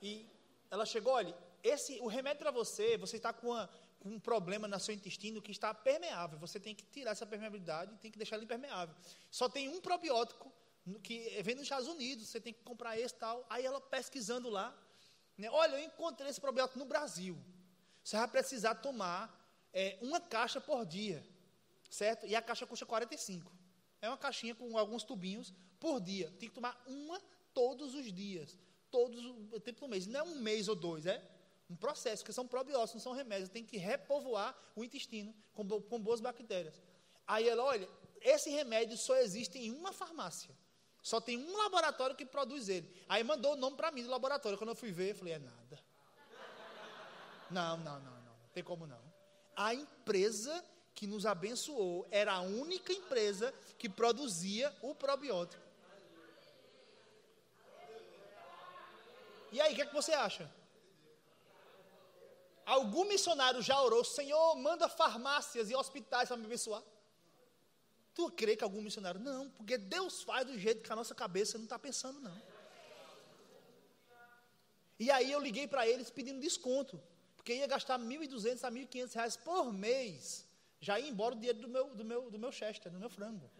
[0.03, 0.29] E
[0.70, 3.53] ela chegou, olha, esse, o remédio para você, você está com,
[4.01, 6.39] com, um problema no seu intestino que está permeável.
[6.39, 8.95] Você tem que tirar essa permeabilidade, tem que deixar ele impermeável.
[9.31, 10.53] Só tem um probiótico
[11.03, 13.47] que vem nos Estados Unidos, você tem que comprar esse tal.
[13.49, 14.77] Aí ela pesquisando lá,
[15.37, 15.51] né?
[15.51, 17.39] Olha, eu encontrei esse probiótico no Brasil.
[18.03, 19.32] Você vai precisar tomar
[19.72, 21.26] é, uma caixa por dia,
[21.91, 22.26] certo?
[22.26, 23.51] E a caixa custa 45.
[24.01, 26.30] É uma caixinha com alguns tubinhos por dia.
[26.39, 27.20] Tem que tomar uma
[27.53, 28.59] todos os dias,
[28.91, 30.07] todos o tempo do mês.
[30.07, 31.22] Não é um mês ou dois, é
[31.68, 33.49] um processo, porque são probióticos, não são remédios.
[33.49, 36.80] Tem que repovoar o intestino com, com boas bactérias.
[37.26, 37.89] Aí ela, olha,
[38.20, 40.55] esse remédio só existe em uma farmácia.
[41.05, 42.91] Só tem um laboratório que produz ele.
[43.07, 44.57] Aí mandou o nome para mim do laboratório.
[44.57, 45.79] Quando eu fui ver, eu falei, é nada.
[47.51, 48.23] Não, não, não, não.
[48.23, 49.03] Não tem como não.
[49.55, 55.63] A empresa que nos abençoou era a única empresa que produzia o probiótico.
[59.53, 60.51] E aí, o que, é que você acha?
[62.65, 66.83] Algum missionário já orou, Senhor, manda farmácias e hospitais para me abençoar?
[68.15, 69.21] Tu crê que algum missionário?
[69.21, 72.43] Não, porque Deus faz do jeito que a nossa cabeça não está pensando, não.
[74.99, 77.03] E aí eu liguei para eles pedindo desconto,
[77.37, 80.47] porque ia gastar 1.200 a 1.500 reais por mês.
[80.81, 83.51] Já ia embora o dinheiro do meu, do meu, do meu Chester, do meu frango.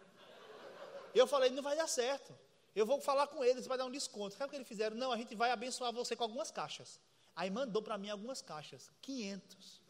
[1.15, 2.37] Eu falei, não vai dar certo.
[2.75, 4.37] Eu vou falar com eles, vai dar um desconto.
[4.37, 4.97] Sabe o que eles fizeram?
[4.97, 7.01] Não, a gente vai abençoar você com algumas caixas.
[7.35, 9.81] Aí mandou para mim algumas caixas, 500.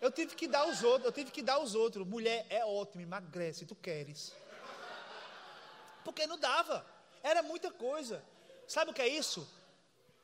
[0.00, 2.06] Eu tive que dar os outros, eu tive que dar os outros.
[2.06, 4.32] Mulher é ótimo, emagrece, tu queres.
[6.04, 6.86] Porque não dava.
[7.22, 8.24] Era muita coisa.
[8.66, 9.46] Sabe o que é isso?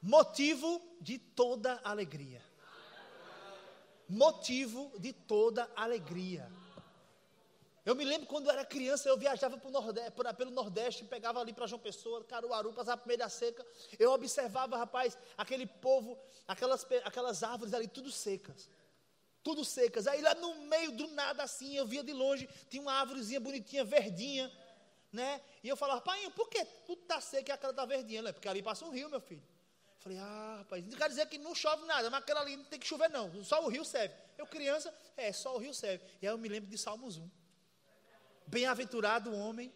[0.00, 2.42] Motivo de toda alegria.
[4.08, 6.50] Motivo de toda alegria.
[7.84, 11.68] Eu me lembro quando eu era criança, eu viajava Nordeste, pelo Nordeste, pegava ali para
[11.68, 13.64] João Pessoa, Caruaru, passava meio da seca.
[13.98, 16.18] Eu observava, rapaz, aquele povo,
[16.48, 18.68] aquelas, aquelas árvores ali, tudo secas.
[19.46, 20.08] Tudo secas.
[20.08, 23.84] Aí lá no meio do nada assim, eu via de longe, tinha uma árvorezinha bonitinha,
[23.84, 24.50] verdinha,
[25.12, 25.40] né?
[25.62, 28.22] E eu falava, pai, por que tudo está seco e aquela está verdinha?
[28.22, 29.40] Não, é porque ali passa um rio, meu filho.
[29.94, 32.64] Eu falei, ah, rapaz, não quer dizer que não chove nada, mas aquela ali não
[32.64, 33.44] tem que chover, não.
[33.44, 34.12] Só o rio serve.
[34.36, 36.02] Eu, criança, é, só o rio serve.
[36.20, 37.30] E aí eu me lembro de Salmos 1.
[38.48, 39.72] Bem-aventurado o homem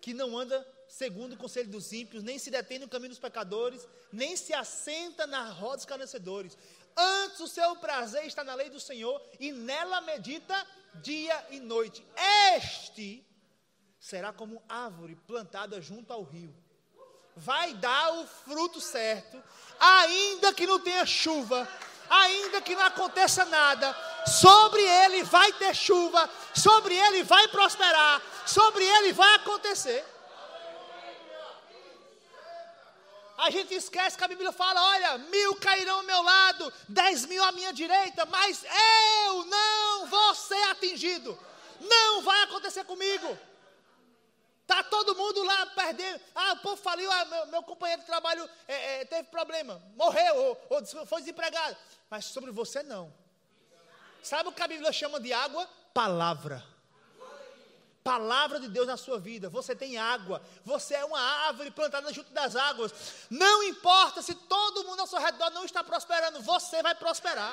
[0.00, 3.86] que não anda segundo o conselho dos ímpios, nem se detém no caminho dos pecadores,
[4.10, 6.56] nem se assenta na roda dos escarnecedores.
[6.96, 12.06] Antes o seu prazer está na lei do Senhor e nela medita dia e noite.
[12.56, 13.26] Este
[14.00, 16.54] será como árvore plantada junto ao rio.
[17.36, 19.42] Vai dar o fruto certo,
[19.78, 21.68] ainda que não tenha chuva,
[22.08, 23.94] ainda que não aconteça nada,
[24.26, 30.02] sobre ele vai ter chuva, sobre ele vai prosperar, sobre ele vai acontecer.
[33.36, 37.42] A gente esquece que a Bíblia fala: olha, mil cairão ao meu lado, dez mil
[37.44, 38.64] à minha direita, mas
[39.24, 41.38] eu não vou ser atingido.
[41.80, 43.38] Não vai acontecer comigo.
[44.62, 46.20] Está todo mundo lá perdendo.
[46.34, 50.34] Ah, o povo faliu, ah, meu, meu companheiro de trabalho é, é, teve problema, morreu
[50.36, 51.76] ou, ou foi desempregado.
[52.10, 53.12] Mas sobre você não.
[54.22, 55.68] Sabe o que a Bíblia chama de água?
[55.94, 56.64] Palavra.
[58.06, 59.48] Palavra de Deus na sua vida.
[59.48, 60.40] Você tem água.
[60.64, 62.94] Você é uma árvore plantada junto das águas.
[63.28, 67.52] Não importa se todo mundo ao seu redor não está prosperando, você vai prosperar.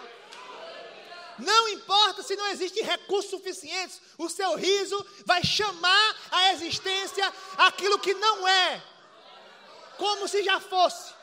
[1.39, 7.97] Não importa se não existem recursos suficientes, o seu riso vai chamar à existência aquilo
[7.97, 8.83] que não é,
[9.97, 11.15] como se já fosse.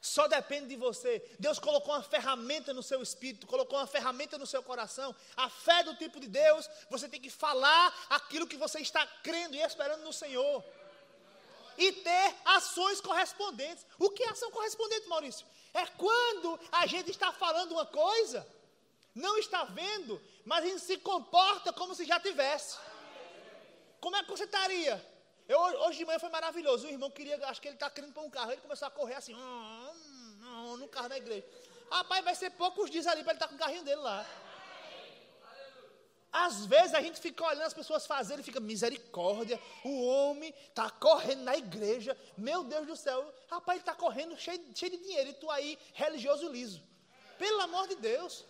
[0.00, 1.22] Só depende de você.
[1.38, 5.14] Deus colocou uma ferramenta no seu espírito, colocou uma ferramenta no seu coração.
[5.36, 9.56] A fé do tipo de Deus, você tem que falar aquilo que você está crendo
[9.56, 10.64] e esperando no Senhor.
[11.76, 13.86] E ter ações correspondentes.
[13.98, 15.46] O que é ação correspondente, Maurício?
[15.74, 18.46] É quando a gente está falando uma coisa
[19.18, 22.78] não está vendo, mas a gente se comporta como se já tivesse.
[24.00, 25.04] Como é que você estaria?
[25.48, 26.86] Eu, hoje de manhã foi maravilhoso.
[26.86, 28.52] O irmão queria, acho que ele está querendo para um carro.
[28.52, 29.34] Ele começou a correr assim,
[30.76, 31.44] no carro da igreja.
[31.90, 34.26] Rapaz, vai ser poucos dias ali para ele estar tá com o carrinho dele lá.
[36.30, 40.90] Às vezes a gente fica olhando as pessoas fazendo e fica, misericórdia, o homem está
[40.90, 45.30] correndo na igreja, meu Deus do céu, rapaz, ele está correndo cheio, cheio de dinheiro,
[45.30, 46.82] e tu aí, religioso liso.
[47.38, 48.44] Pelo amor de Deus.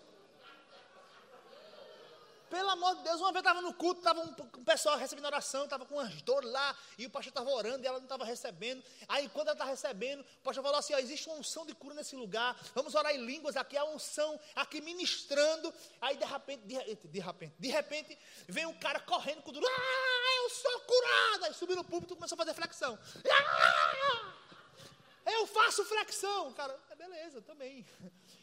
[2.50, 5.64] Pelo amor de Deus, uma vez eu estava no culto, estava um, pessoal recebendo oração,
[5.64, 8.82] estava com umas dores lá, e o pastor estava orando e ela não estava recebendo.
[9.06, 11.94] Aí, quando ela está recebendo, o pastor falou assim: ó, existe uma unção de cura
[11.94, 15.72] nesse lugar, vamos orar em línguas aqui, a unção aqui ministrando.
[16.00, 20.42] Aí, de repente, de, de repente, de repente, vem um cara correndo com duro, ah,
[20.42, 21.44] eu sou curado.
[21.44, 22.98] Aí subiu no púlpito e começou a fazer flexão.
[23.30, 24.34] Ah,
[25.26, 26.52] eu faço flexão.
[26.54, 27.84] Cara, é beleza, também.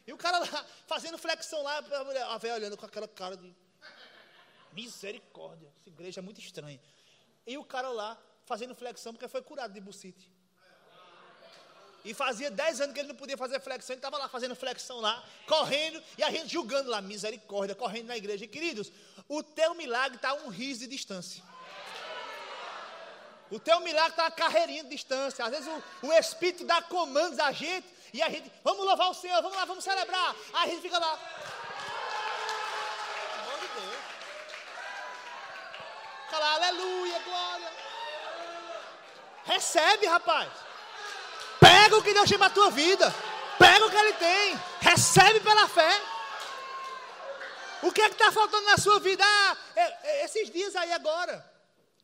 [0.06, 3.65] E o cara lá, fazendo flexão lá, a velha olhando com aquela cara de
[4.76, 6.80] Misericórdia, essa igreja é muito estranha.
[7.48, 10.30] E o cara lá fazendo flexão porque foi curado de bucite.
[12.04, 15.00] E fazia 10 anos que ele não podia fazer flexão, ele estava lá fazendo flexão
[15.02, 18.46] lá, correndo, e a gente julgando lá, misericórdia, correndo na igreja.
[18.46, 18.92] E, queridos,
[19.28, 21.44] o teu milagre está a um riso de distância.
[23.50, 25.46] O teu milagre está uma carreirinha de distância.
[25.46, 29.14] Às vezes o, o Espírito dá comandos a gente, e a gente, vamos louvar o
[29.14, 30.36] Senhor, vamos lá, vamos celebrar.
[30.54, 31.20] Aí a gente fica lá,
[36.54, 37.72] aleluia, glória.
[39.46, 40.52] Recebe, rapaz.
[41.60, 43.14] Pega o que Deus tem para a tua vida.
[43.58, 44.60] Pega o que Ele tem.
[44.82, 46.02] Recebe pela fé.
[47.84, 49.24] O que é que está faltando na sua vida?
[49.24, 51.54] Ah, é, é, esses dias aí agora.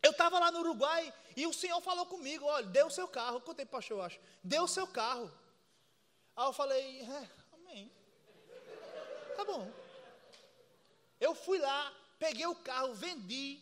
[0.04, 3.42] Eu estava lá no Uruguai e o Senhor falou comigo: olha, dê o seu carro.
[3.42, 4.20] Quanto tempo pastor, eu acho?
[4.44, 5.32] Dê o seu carro.
[6.36, 7.92] Aí eu falei: é, amém.
[9.36, 9.72] Tá bom.
[11.20, 13.60] Eu fui lá, peguei o carro, vendi.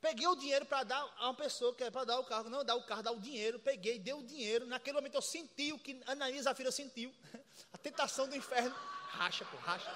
[0.00, 2.48] Peguei o dinheiro para dar a uma pessoa que é para dar o carro.
[2.48, 3.58] Não, dar o carro, dar o dinheiro.
[3.58, 4.66] Peguei, dei o dinheiro.
[4.66, 7.12] Naquele momento eu senti o que Ananias a filha sentiu.
[7.72, 8.74] A tentação do inferno.
[9.08, 9.94] Racha, pô, racha.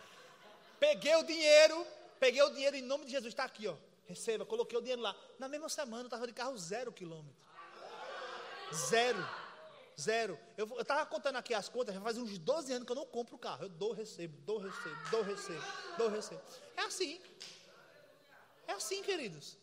[0.80, 1.86] Peguei o dinheiro.
[2.18, 3.32] Peguei o dinheiro em nome de Jesus.
[3.32, 3.76] Está aqui, ó.
[4.06, 4.44] Receba.
[4.44, 5.14] Coloquei o dinheiro lá.
[5.38, 7.36] Na mesma semana eu estava de carro zero quilômetro.
[8.74, 9.24] Zero.
[9.98, 10.38] Zero.
[10.56, 13.38] Eu estava contando aqui as contas, já faz uns 12 anos que eu não compro
[13.38, 13.64] carro.
[13.64, 15.64] Eu dou, recebo, dou, recebo, dou, recebo,
[15.96, 16.40] dou, recebo.
[16.76, 17.20] É assim.
[18.68, 19.56] É assim, queridos.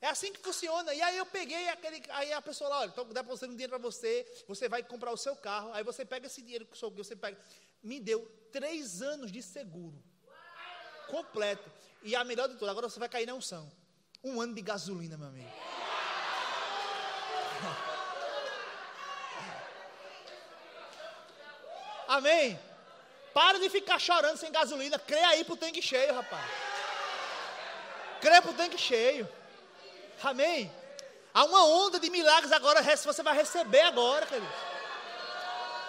[0.00, 0.94] É assim que funciona.
[0.94, 2.02] E aí eu peguei aquele.
[2.10, 5.34] Aí a pessoa lá, olha, estou depositando dinheiro para você, você vai comprar o seu
[5.34, 7.38] carro, aí você pega esse dinheiro que você pega.
[7.82, 10.00] Me deu três anos de seguro.
[11.08, 11.68] Completo.
[12.02, 13.68] E a melhor de tudo, agora você vai cair na unção.
[14.22, 15.50] Um ano de gasolina, meu amigo.
[22.08, 22.60] Amém?
[23.32, 24.98] Para de ficar chorando sem gasolina.
[24.98, 26.69] Crê aí pro tanque cheio, rapaz.
[28.20, 29.28] Crê pro tanque cheio.
[30.22, 30.70] Amém?
[31.32, 32.82] Há uma onda de milagres agora.
[32.82, 34.46] Você vai receber agora, querido.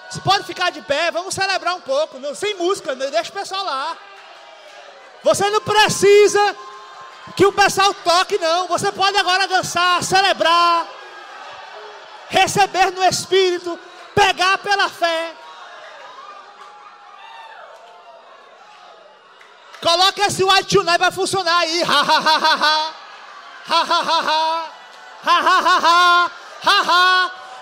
[0.10, 1.12] Você pode ficar de pé.
[1.12, 2.20] Vamos celebrar um pouco.
[2.20, 2.96] Não, sem música.
[2.96, 3.98] Deixa o pessoal lá.
[5.24, 6.56] Você não precisa
[7.36, 8.68] que o pessoal toque, não.
[8.68, 10.88] Você pode agora dançar, celebrar,
[12.30, 13.80] receber no Espírito,
[14.16, 15.34] pegar pela fé.
[19.82, 21.82] Coloca esse white tonight vai funcionar aí.
[21.84, 23.32] Ha.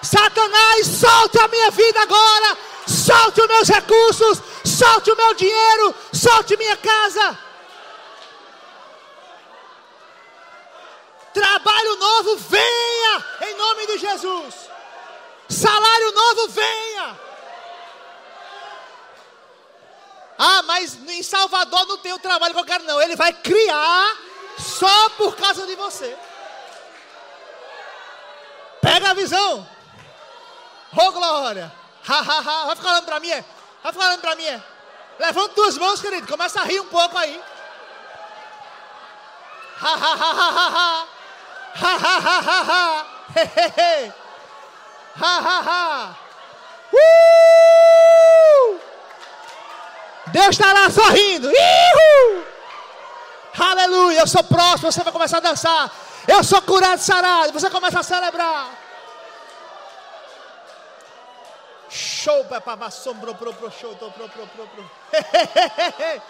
[0.02, 2.58] Satanás, solte a minha vida agora.
[2.88, 4.42] Solte os meus recursos.
[4.66, 5.96] Solte o meu dinheiro.
[6.12, 7.38] Solte minha casa.
[11.34, 14.56] Trabalho novo venha em nome de Jesus.
[15.48, 17.29] Salário novo venha.
[20.42, 23.02] Ah, mas em Salvador não tem o trabalho que eu quero, não.
[23.02, 24.18] Ele vai criar
[24.58, 26.18] só por causa de você.
[28.82, 29.68] Pega a visão.
[30.96, 31.70] Oh, glória.
[32.08, 32.66] Ha, ha, ha.
[32.68, 33.30] Vai ficar olhando para mim?
[33.32, 33.44] É?
[33.84, 34.46] Vai ficar olhando para mim?
[34.46, 34.64] É?
[35.20, 36.26] Levanta duas mãos, querido.
[36.26, 37.44] Começa a rir um pouco aí.
[39.82, 41.08] Ha, ha, ha, ha, ha, ha.
[41.76, 43.06] Ha, ha, ha, ha, ha.
[43.36, 44.14] He.
[45.20, 46.16] Ha, ha, ha.
[46.94, 48.89] Uh!
[50.32, 51.50] Deus está lá sorrindo.
[51.50, 52.46] Ihu!
[53.58, 55.92] Aleluia, eu sou próximo, você vai começar a dançar.
[56.28, 58.70] Eu sou curado, sarado, você começa a celebrar.
[61.90, 64.92] Show, papai, sombro, pro, pro, show, pro, pro, pro, pro.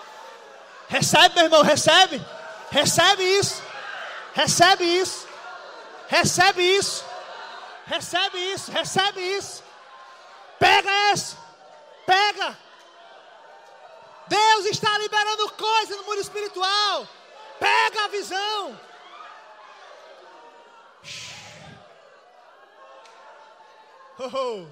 [0.88, 2.26] Recebe, meu irmão, recebe.
[2.72, 3.62] Recebe isso.
[4.34, 5.28] Recebe isso.
[6.08, 7.06] Recebe isso.
[7.86, 8.72] Recebe isso.
[8.72, 9.64] Recebe isso.
[10.58, 11.38] Pega isso.
[12.06, 12.69] Pega.
[14.30, 17.08] Deus está liberando coisas no mundo espiritual.
[17.60, 18.80] Pega a visão.
[24.20, 24.68] Oh, oh.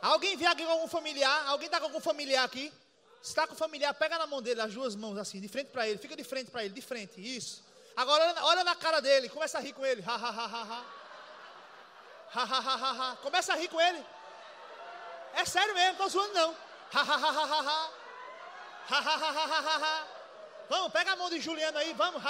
[0.00, 1.48] Alguém vê aqui com algum familiar?
[1.48, 2.72] Alguém está com algum familiar aqui?
[3.22, 5.88] Se está com familiar, pega na mão dele, as duas mãos assim, de frente para
[5.88, 5.98] ele.
[5.98, 7.20] Fica de frente para ele, de frente.
[7.20, 7.62] Isso.
[7.96, 10.02] Agora olha, olha, na cara dele, começa a rir com ele.
[10.06, 10.84] Ha, ha, ha, ha, ha.
[12.34, 13.16] Ha, ha, ha, ha, ha.
[13.16, 14.04] Começa a rir com ele.
[15.34, 16.71] É sério mesmo, não estou zoando não.
[20.68, 22.22] Vamos, pega a mão de Juliano aí, vamos.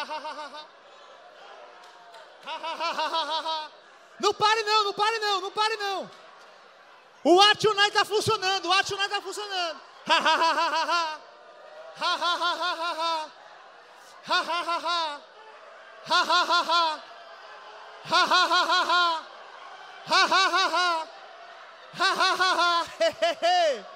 [4.21, 6.11] Não pare não, não pare não, não pare não.
[7.25, 9.81] O Art Unite está funcionando, o Art Unite está funcionando.
[10.09, 11.21] Ha ha ha ha!
[11.95, 13.31] Hey, hey, hey!
[14.25, 15.23] Ha ha ha ha!
[18.05, 19.19] Ha ha ha ha!
[21.95, 22.85] Ha ha ha
[23.41, 23.92] ha!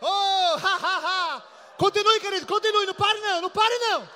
[0.00, 1.42] Oh, ha ha ha!
[1.76, 4.08] Continue, querido, continue, não pare não, não pare não!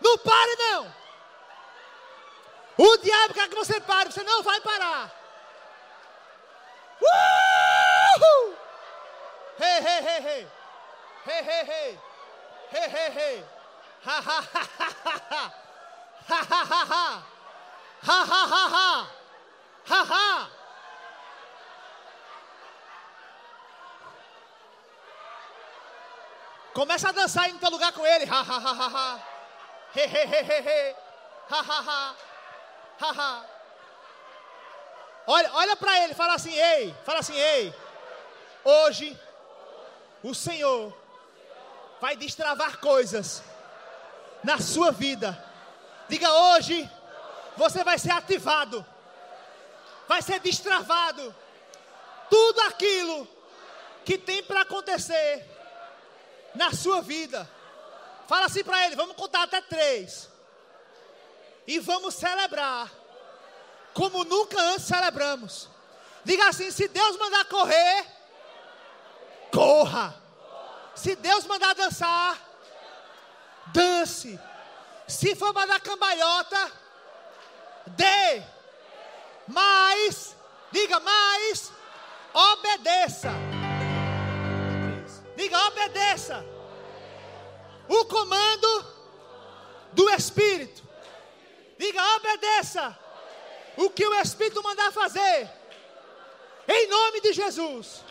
[0.00, 0.94] Não pare não!
[2.78, 5.10] O diabo quer que você pare, você não vai parar!
[7.00, 8.56] Uh!
[9.58, 10.48] Hey, hey, hey, hey!
[11.26, 11.98] Hey, hey, hey!
[12.70, 13.44] Hey, hey, hey!
[14.04, 15.52] Ha ha ha ha ha!
[16.28, 17.31] Ha ha ha ha!
[18.02, 19.08] Ha ha ha ha!
[19.84, 20.48] Ha ha!
[26.74, 28.24] Começa a dançar no teu lugar com ele.
[28.24, 29.20] Ha ha ha ha ha.
[29.94, 30.94] He he he he he.
[31.50, 32.16] Ha ha ha.
[32.98, 33.44] Ha ha.
[35.26, 37.74] Olha, olha para ele, fala assim, ei, fala assim, ei.
[38.64, 39.18] Hoje
[40.22, 40.92] o Senhor
[42.00, 43.42] vai destravar coisas
[44.42, 45.38] na sua vida.
[46.08, 46.90] Diga hoje,
[47.56, 48.84] você vai ser ativado,
[50.08, 51.34] vai ser destravado.
[52.30, 53.28] Tudo aquilo
[54.04, 55.46] que tem para acontecer
[56.54, 57.48] na sua vida.
[58.26, 60.30] Fala assim para ele: vamos contar até três.
[61.66, 62.90] E vamos celebrar
[63.94, 65.68] como nunca antes celebramos.
[66.24, 68.06] Diga assim: se Deus mandar correr,
[69.52, 70.20] corra.
[70.94, 72.38] Se Deus mandar dançar,
[73.72, 74.38] dance.
[75.08, 76.72] Se for mandar cambalhota,
[77.86, 78.42] dê.
[79.46, 80.36] Mas,
[80.70, 81.72] diga mais,
[82.32, 83.30] obedeça.
[85.36, 86.44] Diga, obedeça.
[87.88, 88.86] O comando
[89.92, 90.82] do Espírito.
[91.78, 92.98] Diga, obedeça.
[93.76, 95.50] O que o Espírito mandar fazer.
[96.68, 98.04] Em nome de Jesus.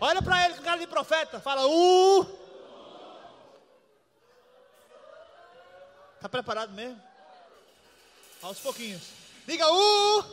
[0.00, 1.40] Olha para ele com cara de profeta.
[1.40, 2.38] Fala, uh.
[6.14, 7.07] Está preparado mesmo?
[8.42, 9.02] Aos pouquinhos.
[9.46, 10.24] Diga, uh.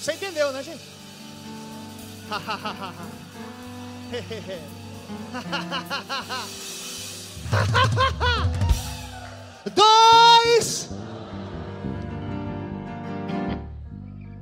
[0.00, 0.84] Você entendeu, né, gente?
[9.74, 10.88] Dois.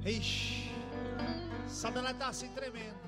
[0.04, 0.70] Ixi.
[1.66, 3.05] Satanás está assim tremendo.